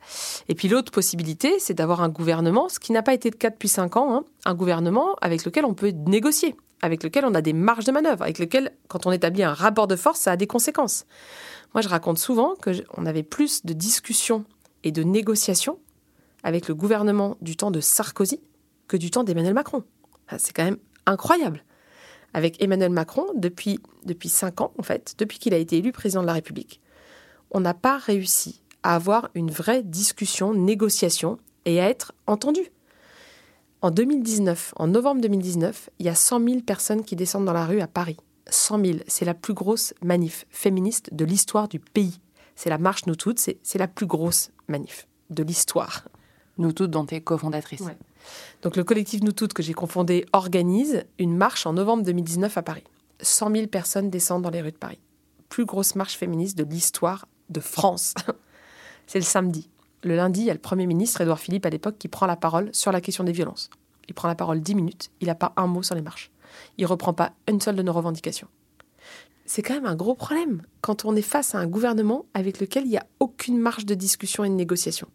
[0.51, 3.49] Et puis l'autre possibilité, c'est d'avoir un gouvernement, ce qui n'a pas été le cas
[3.49, 7.41] depuis cinq ans, hein, un gouvernement avec lequel on peut négocier, avec lequel on a
[7.41, 10.37] des marges de manœuvre, avec lequel, quand on établit un rapport de force, ça a
[10.37, 11.07] des conséquences.
[11.73, 14.45] Moi, je raconte souvent qu'on avait plus de discussions
[14.85, 15.79] et de négociations
[16.43, 18.41] avec le gouvernement du temps de Sarkozy
[18.89, 19.85] que du temps d'Emmanuel Macron.
[20.39, 21.65] C'est quand même incroyable.
[22.35, 26.23] Avec Emmanuel Macron, depuis, depuis cinq ans, en fait, depuis qu'il a été élu président
[26.23, 26.81] de la République,
[27.51, 32.61] on n'a pas réussi à avoir une vraie discussion, négociation et à être entendu.
[33.83, 37.67] En 2019, en novembre 2019, il y a 100 000 personnes qui descendent dans la
[37.67, 38.17] rue à Paris.
[38.49, 42.21] 100 000, c'est la plus grosse manif féministe de l'histoire du pays.
[42.57, 46.05] C'est la marche Nous Toutes, c'est la plus grosse manif de l'histoire.
[46.59, 47.83] Nous Toutes, dont tu es cofondatrice.
[48.63, 52.63] Donc le collectif Nous Toutes que j'ai confondé organise une marche en novembre 2019 à
[52.63, 52.85] Paris.
[53.21, 55.01] 100 000 personnes descendent dans les rues de Paris.
[55.49, 58.15] Plus grosse marche féministe de l'histoire de France.
[59.07, 59.69] c'est le samedi.
[60.03, 62.37] Le lundi, il y a le Premier ministre, Édouard Philippe, à l'époque, qui prend la
[62.37, 63.71] parole sur la question des violences.
[64.09, 66.31] Il prend la parole 10 minutes, il n'a pas un mot sur les marches.
[66.77, 68.49] Il reprend pas une seule de nos revendications
[69.47, 72.85] c'est quand même un gros problème quand on est face à un gouvernement avec lequel
[72.85, 75.09] il n'y a aucune marge de discussion et de négociation.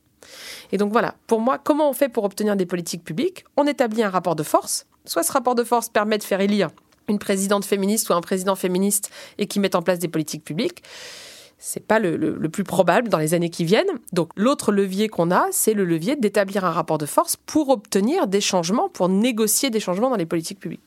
[0.72, 3.46] Et donc voilà, pour moi, comment on fait pour obtenir des politiques publiques?
[3.56, 4.86] On établit un rapport de force.
[5.06, 6.70] Soit ce rapport de force permet de faire élire
[7.08, 10.84] une présidente féministe ou un président féministe et qui met en place des politiques publiques.
[11.60, 14.00] C'est pas le, plus probable dans les années qui viennent.
[14.14, 18.28] Donc l'autre levier qu'on a, c'est le levier d'établir un rapport de force pour obtenir
[18.28, 20.82] des changements, pour négocier des changements dans les politiques publiques.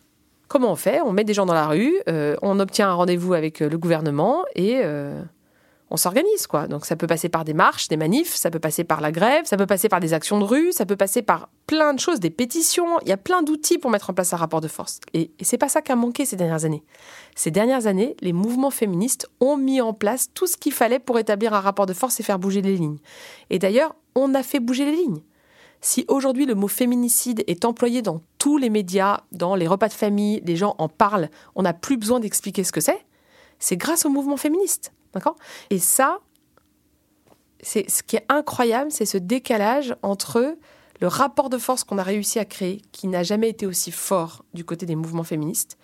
[0.50, 1.00] Comment on fait?
[1.02, 3.78] On met des gens dans la rue, euh, on obtient un rendez-vous avec euh, le
[3.78, 5.22] gouvernement et euh,
[5.90, 6.66] on s'organise, quoi.
[6.66, 9.44] Donc ça peut passer par des marches, des manifs, ça peut passer par la grève,
[9.44, 12.18] ça peut passer par des actions de rue, ça peut passer par plein de choses,
[12.18, 12.98] des pétitions.
[13.02, 14.98] Il y a plein d'outils pour mettre en place un rapport de force.
[15.14, 16.82] Et, et c'est pas ça qui a manqué ces dernières années.
[17.36, 21.20] Ces dernières années, les mouvements féministes ont mis en place tout ce qu'il fallait pour
[21.20, 22.98] établir un rapport de force et faire bouger les lignes.
[23.50, 25.22] Et d'ailleurs, on a fait bouger les lignes.
[25.80, 29.94] Si aujourd'hui le mot féminicide est employé dans tous les médias, dans les repas de
[29.94, 33.04] famille, les gens en parlent, on n'a plus besoin d'expliquer ce que c'est,
[33.58, 34.92] c'est grâce au mouvement féministe.
[35.14, 35.36] D'accord?
[35.70, 36.20] Et ça,
[37.62, 40.56] c'est ce qui est incroyable, c'est ce décalage entre
[41.00, 44.44] le rapport de force qu'on a réussi à créer, qui n'a jamais été aussi fort
[44.52, 45.78] du côté des mouvements féministes,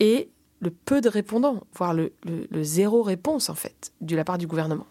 [0.00, 4.38] et le peu de répondants, voire le, le zéro réponse en fait, de la part
[4.38, 4.86] du gouvernement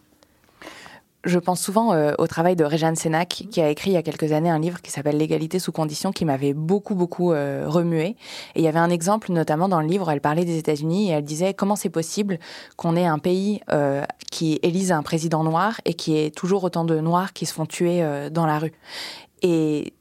[1.25, 4.03] je pense souvent euh, au travail de Réjeanne Sénac, qui a écrit il y a
[4.03, 8.15] quelques années un livre qui s'appelle L'égalité sous conditions, qui m'avait beaucoup, beaucoup euh, remué.
[8.55, 11.13] Et il y avait un exemple, notamment dans le livre, elle parlait des États-Unis et
[11.13, 12.39] elle disait comment c'est possible
[12.77, 16.85] qu'on ait un pays euh, qui élise un président noir et qui ait toujours autant
[16.85, 18.01] de noirs qui se font tuer
[18.31, 18.73] dans la rue?
[19.41, 19.93] Et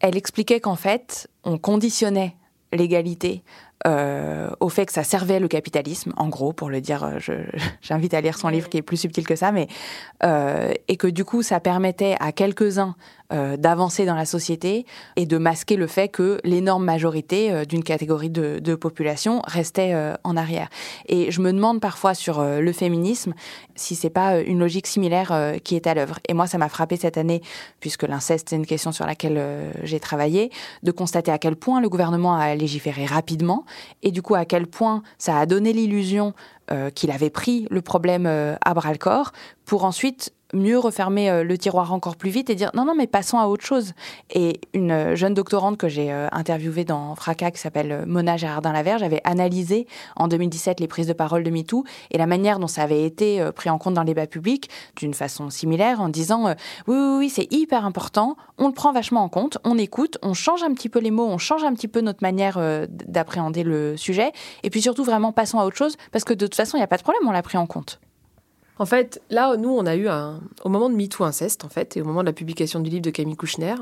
[0.00, 2.36] elle expliquait qu'en fait, on conditionnait
[2.72, 3.44] l'égalité
[3.86, 7.18] euh, au fait que ça servait le capitalisme, en gros, pour le dire, euh,
[7.82, 9.68] j'invite à lire son livre qui est plus subtil que ça, mais
[10.24, 12.94] euh, et que du coup ça permettait à quelques-uns
[13.32, 14.84] euh, d'avancer dans la société
[15.16, 20.14] et de masquer le fait que l'énorme majorité euh, d'une catégorie de, population restait euh,
[20.24, 20.68] en arrière.
[21.06, 23.34] Et je me demande parfois sur le féminisme
[23.74, 26.18] si c'est pas une logique similaire qui est à l'œuvre.
[26.28, 27.42] Et moi, ça m'a frappé cette année,
[27.80, 30.50] puisque l'inceste c'est une question sur laquelle j'ai travaillé,
[30.82, 33.64] de constater à quel point le gouvernement a légiféré rapidement
[34.02, 36.34] et du coup à quel point ça a donné l'illusion
[36.94, 39.32] qu'il avait pris le problème à bras le corps
[39.64, 43.06] pour ensuite mieux refermer euh, le tiroir encore plus vite et dire non, non, mais
[43.06, 43.92] passons à autre chose.
[44.30, 49.02] Et une euh, jeune doctorante que j'ai euh, interviewée dans Fracas, qui s'appelle Mona Gérardin-Laverge,
[49.02, 49.86] avait analysé
[50.16, 53.42] en 2017 les prises de parole de MeToo et la manière dont ça avait été
[53.54, 56.54] pris en compte dans le débat public d'une façon similaire en disant
[56.86, 60.34] oui, oui, oui, c'est hyper important, on le prend vachement en compte, on écoute, on
[60.34, 63.96] change un petit peu les mots, on change un petit peu notre manière d'appréhender le
[63.96, 66.80] sujet et puis surtout vraiment passons à autre chose parce que de toute façon, il
[66.80, 68.00] n'y a pas de problème, on l'a pris en compte.
[68.78, 70.40] En fait, là, nous, on a eu un.
[70.64, 73.02] Au moment de MeToo Inceste, en fait, et au moment de la publication du livre
[73.02, 73.74] de Camille Kouchner,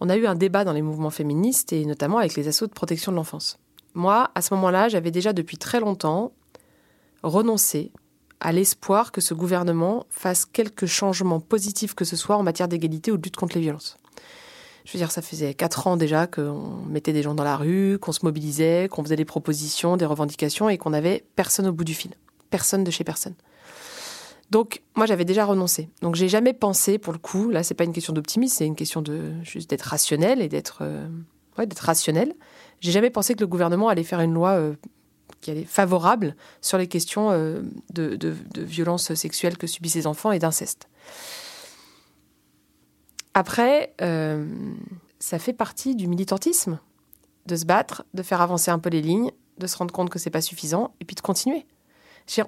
[0.00, 2.72] on a eu un débat dans les mouvements féministes et notamment avec les assauts de
[2.72, 3.58] protection de l'enfance.
[3.94, 6.32] Moi, à ce moment-là, j'avais déjà depuis très longtemps
[7.22, 7.92] renoncé
[8.40, 13.12] à l'espoir que ce gouvernement fasse quelques changements positifs que ce soit en matière d'égalité
[13.12, 13.98] ou de lutte contre les violences.
[14.86, 17.98] Je veux dire, ça faisait quatre ans déjà qu'on mettait des gens dans la rue,
[18.00, 21.84] qu'on se mobilisait, qu'on faisait des propositions, des revendications et qu'on n'avait personne au bout
[21.84, 22.12] du fil.
[22.48, 23.34] Personne de chez personne.
[24.50, 25.88] Donc, moi, j'avais déjà renoncé.
[26.02, 28.74] Donc, j'ai jamais pensé, pour le coup, là, c'est pas une question d'optimisme, c'est une
[28.74, 31.08] question de juste d'être rationnel et d'être euh,
[31.56, 32.34] ouais, d'être rationnel.
[32.80, 34.74] J'ai jamais pensé que le gouvernement allait faire une loi euh,
[35.40, 37.62] qui allait favorable sur les questions euh,
[37.94, 40.88] de, de, violences sexuelles que subissent les enfants et d'inceste.
[43.32, 43.94] Après,
[45.20, 46.80] ça fait partie du militantisme
[47.46, 50.18] de se battre, de faire avancer un peu les lignes, de se rendre compte que
[50.18, 51.64] c'est pas suffisant et puis de continuer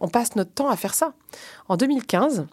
[0.00, 1.14] on passe notre temps à faire ça.
[1.68, 2.46] En 2015,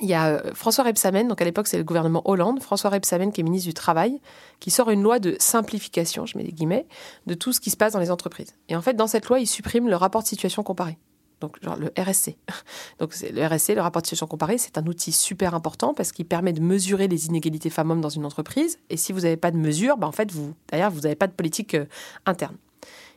[0.00, 3.30] il y a euh, François Rebsamen, donc à l'époque c'est le gouvernement Hollande, François Rebsamen
[3.32, 4.20] qui est ministre du Travail,
[4.58, 6.86] qui sort une loi de simplification, je mets des guillemets,
[7.26, 8.54] de tout ce qui se passe dans les entreprises.
[8.68, 10.98] Et en fait, dans cette loi, il supprime le rapport de situation comparée.
[11.40, 12.36] Donc, genre le RSC.
[13.00, 16.24] Donc, le RSC, le rapport de situation comparée, c'est un outil super important parce qu'il
[16.24, 18.78] permet de mesurer les inégalités femmes-hommes dans une entreprise.
[18.90, 21.26] Et si vous n'avez pas de mesure, ben en fait, vous, d'ailleurs, vous n'avez pas
[21.26, 21.86] de politique euh,
[22.26, 22.56] interne.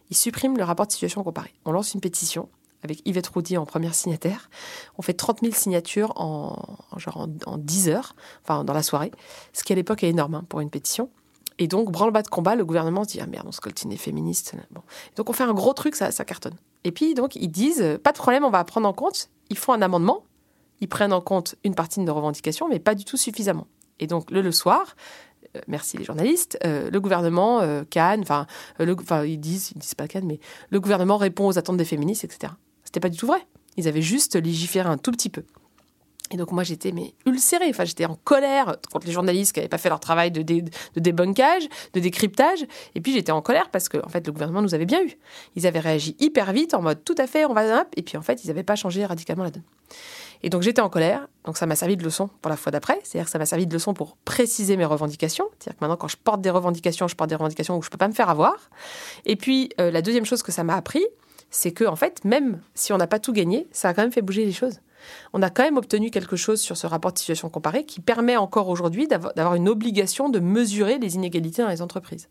[0.09, 1.53] Il supprime le rapport de situation comparée.
[1.65, 2.49] On lance une pétition
[2.85, 4.49] avec Yvette Roudy en première signataire.
[4.97, 9.11] On fait 30 000 signatures en, genre en, 10 heures, enfin dans la soirée,
[9.53, 11.09] ce qui à l'époque est énorme hein, pour une pétition.
[11.57, 14.55] Et donc, branle-bas de combat, le gouvernement se dit Ah merde, on se coltine féministe.
[14.71, 14.81] Bon.
[15.15, 16.55] Donc, on fait un gros truc, ça, cartonne.
[16.83, 19.29] Et puis, donc, ils disent Pas de problème, on va prendre en compte.
[19.49, 20.23] Ils font un amendement.
[20.81, 23.67] Ils prennent en compte une partie de nos revendications, mais pas du tout suffisamment.
[23.99, 24.95] Et donc, le, le soir,
[25.55, 28.45] euh, merci les journalistes, euh, le gouvernement euh, Cannes, enfin,
[29.25, 32.53] ils disent, ils disent pas Cannes, mais le gouvernement répond aux attentes des féministes, etc.
[32.95, 33.45] C'était pas du tout vrai.
[33.75, 35.43] Ils avaient juste légiféré un tout petit peu.
[36.31, 39.67] Et donc moi j'étais mais ulcérée, enfin j'étais en colère contre les journalistes qui n'avaient
[39.67, 43.89] pas fait leur travail de, de débunkage, de décryptage, et puis j'étais en colère parce
[43.89, 45.11] que en fait le gouvernement nous avait bien eu.
[45.57, 48.21] Ils avaient réagi hyper vite en mode tout à fait on va et puis en
[48.21, 49.63] fait ils n'avaient pas changé radicalement la donne.
[50.41, 52.97] Et donc j'étais en colère, donc ça m'a servi de leçon pour la fois d'après,
[53.03, 56.07] c'est-à-dire que ça m'a servi de leçon pour préciser mes revendications, c'est-à-dire que maintenant quand
[56.07, 58.69] je porte des revendications, je porte des revendications où je peux pas me faire avoir.
[59.25, 61.05] Et puis euh, la deuxième chose que ça m'a appris,
[61.49, 64.11] c'est que en fait, même si on n'a pas tout gagné, ça a quand même
[64.11, 64.79] fait bouger les choses.
[65.33, 68.37] On a quand même obtenu quelque chose sur ce rapport de situation comparée qui permet
[68.37, 72.29] encore aujourd'hui d'avoir une obligation de mesurer les inégalités dans les entreprises.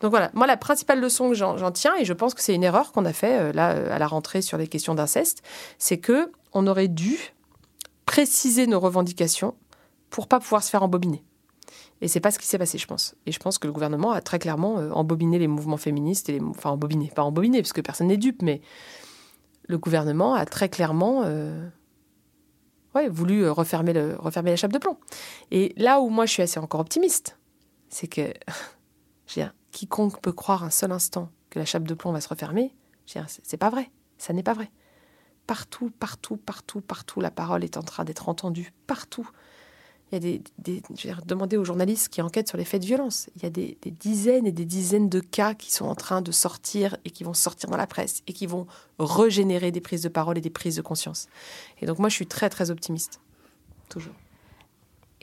[0.00, 2.64] Donc voilà, moi la principale leçon que j'en tiens, et je pense que c'est une
[2.64, 5.42] erreur qu'on a fait euh, là euh, à la rentrée sur les questions d'inceste,
[5.78, 7.34] c'est que on aurait dû
[8.04, 9.54] préciser nos revendications
[10.10, 11.22] pour pas pouvoir se faire embobiner.
[12.02, 13.14] Et c'est pas ce qui s'est passé, je pense.
[13.26, 16.70] Et je pense que le gouvernement a très clairement euh, embobiné les mouvements féministes, enfin
[16.70, 18.60] embobiné, pas embobiné, parce que personne n'est dupe, mais
[19.68, 21.68] le gouvernement a très clairement euh,
[22.96, 24.96] ouais, voulu euh, refermer, la chape de plomb.
[25.52, 27.38] Et là où moi je suis assez encore optimiste,
[27.88, 28.34] c'est que
[29.70, 32.74] quiconque peut croire un seul instant que la chape de plomb va se refermer,
[33.06, 33.92] c'est pas vrai.
[34.18, 34.72] Ça n'est pas vrai.
[35.46, 38.72] Partout, partout, partout, partout, la parole est en train d'être entendue.
[38.88, 39.28] Partout
[40.12, 42.82] il y a des, des je vais demander aux journalistes qui enquêtent sur les faits
[42.82, 43.30] de violence.
[43.36, 46.30] Il y a des, dizaines et des dizaines de cas qui sont en train de
[46.30, 48.66] sortir et qui vont sortir dans la presse et qui vont
[48.98, 51.28] régénérer des prises de parole et des prises de conscience.
[51.80, 53.20] Et donc moi, je suis très très optimiste,
[53.88, 54.14] toujours.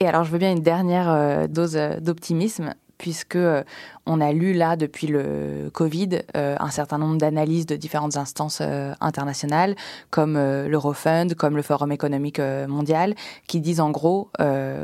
[0.00, 3.64] Et alors, je veux bien une dernière euh, dose euh, d'optimisme puisque euh,
[4.04, 8.58] on a lu là depuis le Covid euh, un certain nombre d'analyses de différentes instances
[8.60, 9.74] euh, internationales
[10.10, 13.14] comme l'Eurofund, comme le Forum économique mondial,
[13.46, 14.30] qui disent en gros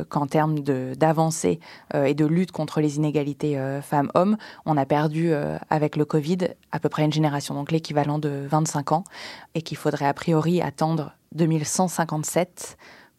[0.09, 1.61] qu'en termes d'avancée
[1.95, 5.33] et de lutte contre les inégalités femmes-hommes, on a perdu
[5.69, 6.39] avec le Covid
[6.73, 9.05] à peu près une génération, donc l'équivalent de 25 ans,
[9.55, 12.77] et qu'il faudrait a priori attendre 2157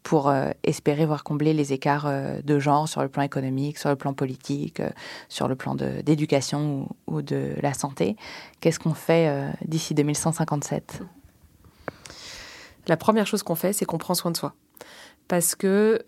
[0.07, 3.89] pour euh, espérer voir combler les écarts euh, de genre sur le plan économique, sur
[3.89, 4.89] le plan politique, euh,
[5.27, 8.15] sur le plan d'éducation ou, de la santé.
[8.61, 11.01] Qu'est-ce qu'on fait d'ici 2157
[12.87, 14.53] La première chose qu'on fait, c'est qu'on prend soin de soi.
[15.27, 16.01] Parce que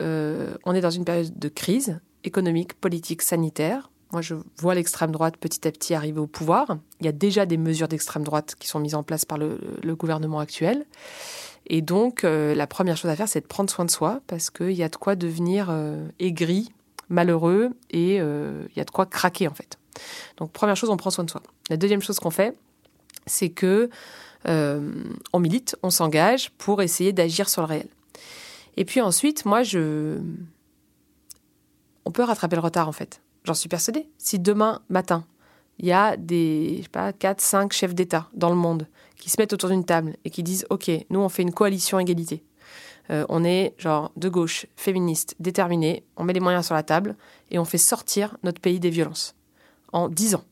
[0.63, 3.91] on est dans une période de crise économique, politique, sanitaire.
[4.13, 6.77] Moi, je vois l'extrême droite petit à petit arriver au pouvoir.
[7.01, 9.59] Il y a déjà des mesures d'extrême droite qui sont mises en place par le,
[9.83, 10.85] le gouvernement actuel.
[11.69, 14.49] Et donc, euh, la première chose à faire, c'est de prendre soin de soi, parce
[14.49, 16.71] qu'il y a de quoi devenir euh, aigri,
[17.09, 19.77] malheureux, et il y a de quoi craquer, en fait.
[20.37, 21.41] Donc, première chose, on prend soin de soi.
[21.69, 22.55] La deuxième chose qu'on fait,
[23.25, 23.89] c'est que
[24.45, 27.87] on milite, on s'engage pour essayer d'agir sur le réel.
[28.77, 30.17] Et puis ensuite, moi, je...
[32.05, 33.21] On peut rattraper le retard, en fait.
[33.43, 34.07] J'en suis persuadée.
[34.17, 35.25] Si demain matin,
[35.79, 38.87] il y a des, je sais pas, 4, 5 chefs d'État dans le monde
[39.19, 41.99] qui se mettent autour d'une table et qui disent OK, nous, on fait une coalition
[41.99, 42.43] égalité.
[43.11, 47.15] Euh, on est genre de gauche, féministe, déterminé, on met les moyens sur la table
[47.49, 49.35] et on fait sortir notre pays des violences.
[49.91, 50.43] En 10 ans.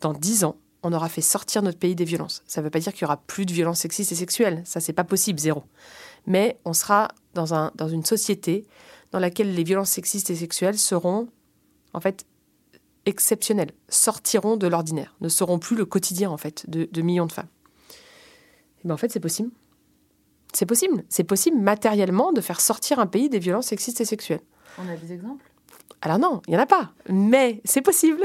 [0.00, 2.42] Dans 10 ans, on aura fait sortir notre pays des violences.
[2.46, 4.62] Ça ne veut pas dire qu'il y aura plus de violences sexistes et sexuelles.
[4.64, 5.64] Ça, c'est pas possible, zéro.
[6.26, 8.66] Mais on sera dans, un, dans une société
[9.12, 11.28] dans laquelle les violences sexistes et sexuelles seront,
[11.92, 12.24] en fait,
[13.06, 17.48] exceptionnelles, sortiront de l'ordinaire, ne seront plus le quotidien, en fait, de, millions de femmes.
[18.84, 19.50] Mais ben, en fait, c'est possible.
[20.52, 21.04] C'est possible.
[21.08, 24.42] C'est possible matériellement de faire sortir un pays des violences sexistes et sexuelles.
[24.78, 25.44] On a des exemples?
[26.02, 26.92] Alors non, il n'y en a pas.
[27.08, 28.22] Mais c'est possible.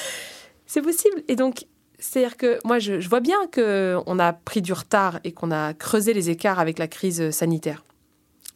[0.66, 1.22] c'est possible.
[1.28, 1.66] Et donc,
[1.98, 6.12] c'est-à-dire que moi, je, vois bien qu'on a pris du retard et qu'on a creusé
[6.12, 7.84] les écarts avec la crise sanitaire.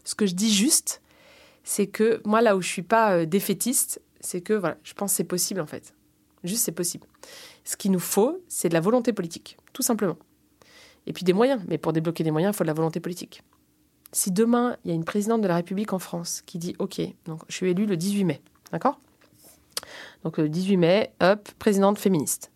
[0.04, 1.00] Ce que je dis juste,
[1.62, 5.12] c'est que moi, là où je suis pas euh, défaitiste, c'est que voilà, je pense
[5.12, 5.94] que c'est possible en fait.
[6.44, 7.06] Juste, c'est possible.
[7.64, 10.16] Ce qu'il nous faut, c'est de la volonté politique, tout simplement.
[11.06, 11.62] Et puis des moyens.
[11.68, 13.42] Mais pour débloquer des moyens, il faut de la volonté politique.
[14.12, 17.00] Si demain, il y a une présidente de la République en France qui dit OK,
[17.26, 18.40] donc je suis élue le 18 mai,
[18.72, 18.98] d'accord?
[20.24, 22.50] Donc le 18 mai, hop, présidente féministe.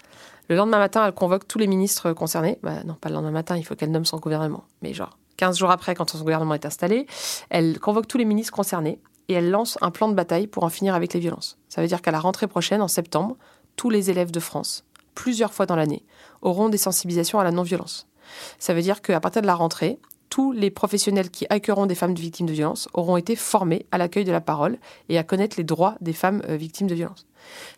[0.49, 2.59] Le lendemain matin, elle convoque tous les ministres concernés.
[2.63, 4.65] Bah, non, pas le lendemain matin, il faut qu'elle nomme son gouvernement.
[4.83, 7.07] Mais genre, 15 jours après, quand son gouvernement est installé,
[7.51, 8.99] elle convoque tous les ministres concernés
[9.29, 11.57] et elle lance un plan de bataille pour en finir avec les violences.
[11.69, 13.37] Ça veut dire qu'à la rentrée prochaine, en septembre,
[13.77, 14.85] tous les élèves de France,
[15.15, 16.05] plusieurs fois dans l'année,
[16.43, 18.09] auront des sensibilisations à la non-violence.
[18.59, 19.99] Ça veut dire qu'à partir de la rentrée,
[20.31, 24.25] tous les professionnels qui accueilleront des femmes victimes de violences auront été formés à l'accueil
[24.25, 24.79] de la parole
[25.09, 27.27] et à connaître les droits des femmes euh, victimes de violences.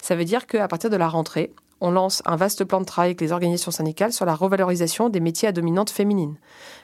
[0.03, 3.09] Ça veut dire qu'à partir de la rentrée, on lance un vaste plan de travail
[3.09, 6.36] avec les organisations syndicales sur la revalorisation des métiers à dominante féminine,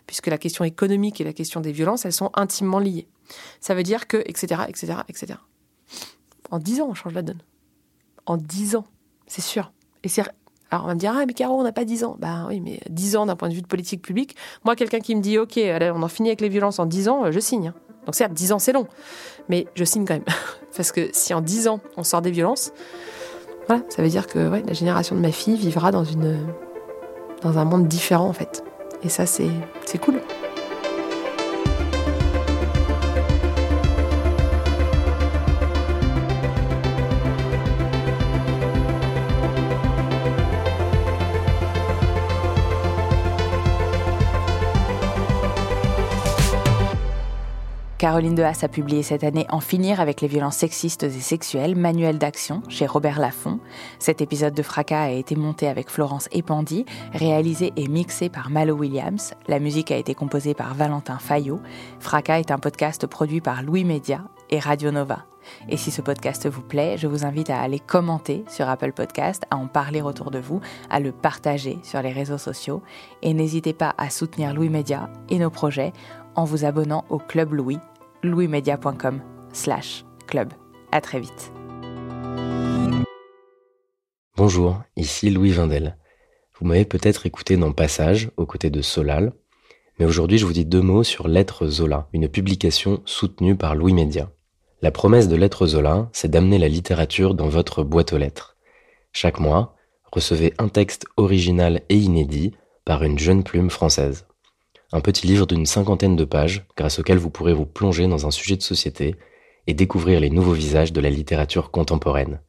[0.07, 3.07] puisque la question économique et la question des violences, elles sont intimement liées.
[3.61, 5.35] Ça veut dire que, etc., etc., etc.
[6.51, 7.43] En dix ans, on change la donne.
[8.27, 8.87] En dix ans,
[9.29, 9.71] c'est sûr.
[10.03, 10.25] Et c'est
[10.71, 12.17] alors on va me dire, ah mais Caro, on n'a pas dix ans.
[12.19, 14.37] Ben oui, mais dix ans d'un point de vue de politique publique.
[14.65, 15.59] Moi, quelqu'un qui me dit, ok,
[15.95, 17.69] on en finit avec les violences en dix ans, euh, je signe.
[17.69, 17.75] Hein.
[18.07, 18.87] Donc certes, dix ans c'est long,
[19.49, 20.25] mais je signe quand même.
[20.77, 22.73] Parce que si en dix ans on sort des violences,
[23.67, 26.39] voilà, ça veut dire que la génération de ma fille vivra dans, une,
[27.43, 28.65] dans un monde différent en fait.
[29.03, 29.51] Et ça, c'est
[30.01, 30.21] cool.
[47.99, 51.75] Caroline de Haas a publié cette année En finir avec les violences sexistes et sexuelles,
[51.75, 53.59] manuel d'action chez Robert Laffont.
[53.99, 58.77] Cet épisode de Fracas a été monté avec Florence Epandi, réalisé et mixé par Malo
[58.77, 59.35] Williams.
[59.49, 61.59] La musique a été composée par Valentin Fayot.
[61.99, 65.25] Fracas est un podcast produit par Louis Média et Radio Nova.
[65.69, 69.45] Et si ce podcast vous plaît, je vous invite à aller commenter sur Apple Podcast,
[69.51, 72.83] à en parler autour de vous, à le partager sur les réseaux sociaux.
[73.23, 75.93] Et n'hésitez pas à soutenir Louis Média et nos projets
[76.39, 77.79] en vous abonnant au Club Louis,
[78.23, 79.21] louismedia.com
[79.53, 80.53] slash club.
[80.93, 81.53] À très vite.
[84.37, 85.97] Bonjour, ici Louis Vindel.
[86.57, 89.33] Vous m'avez peut-être écouté dans Passage, aux côtés de Solal,
[89.99, 93.93] mais aujourd'hui je vous dis deux mots sur Lettre Zola, une publication soutenue par Louis
[93.93, 94.31] Média.
[94.81, 98.57] La promesse de Lettre Zola, c'est d'amener la littérature dans votre boîte aux lettres.
[99.11, 99.75] Chaque mois,
[100.13, 104.28] recevez un texte original et inédit par une jeune plume française
[104.93, 108.31] un petit livre d'une cinquantaine de pages grâce auquel vous pourrez vous plonger dans un
[108.31, 109.17] sujet de société
[109.67, 112.41] et découvrir les nouveaux visages de la littérature contemporaine.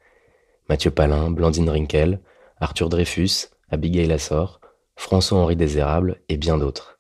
[0.70, 2.22] Mathieu Palin, Blandine Rinkel,
[2.60, 4.62] Arthur Dreyfus, Abigail Assor,
[4.96, 6.98] François-Henri Désérable et bien d'autres.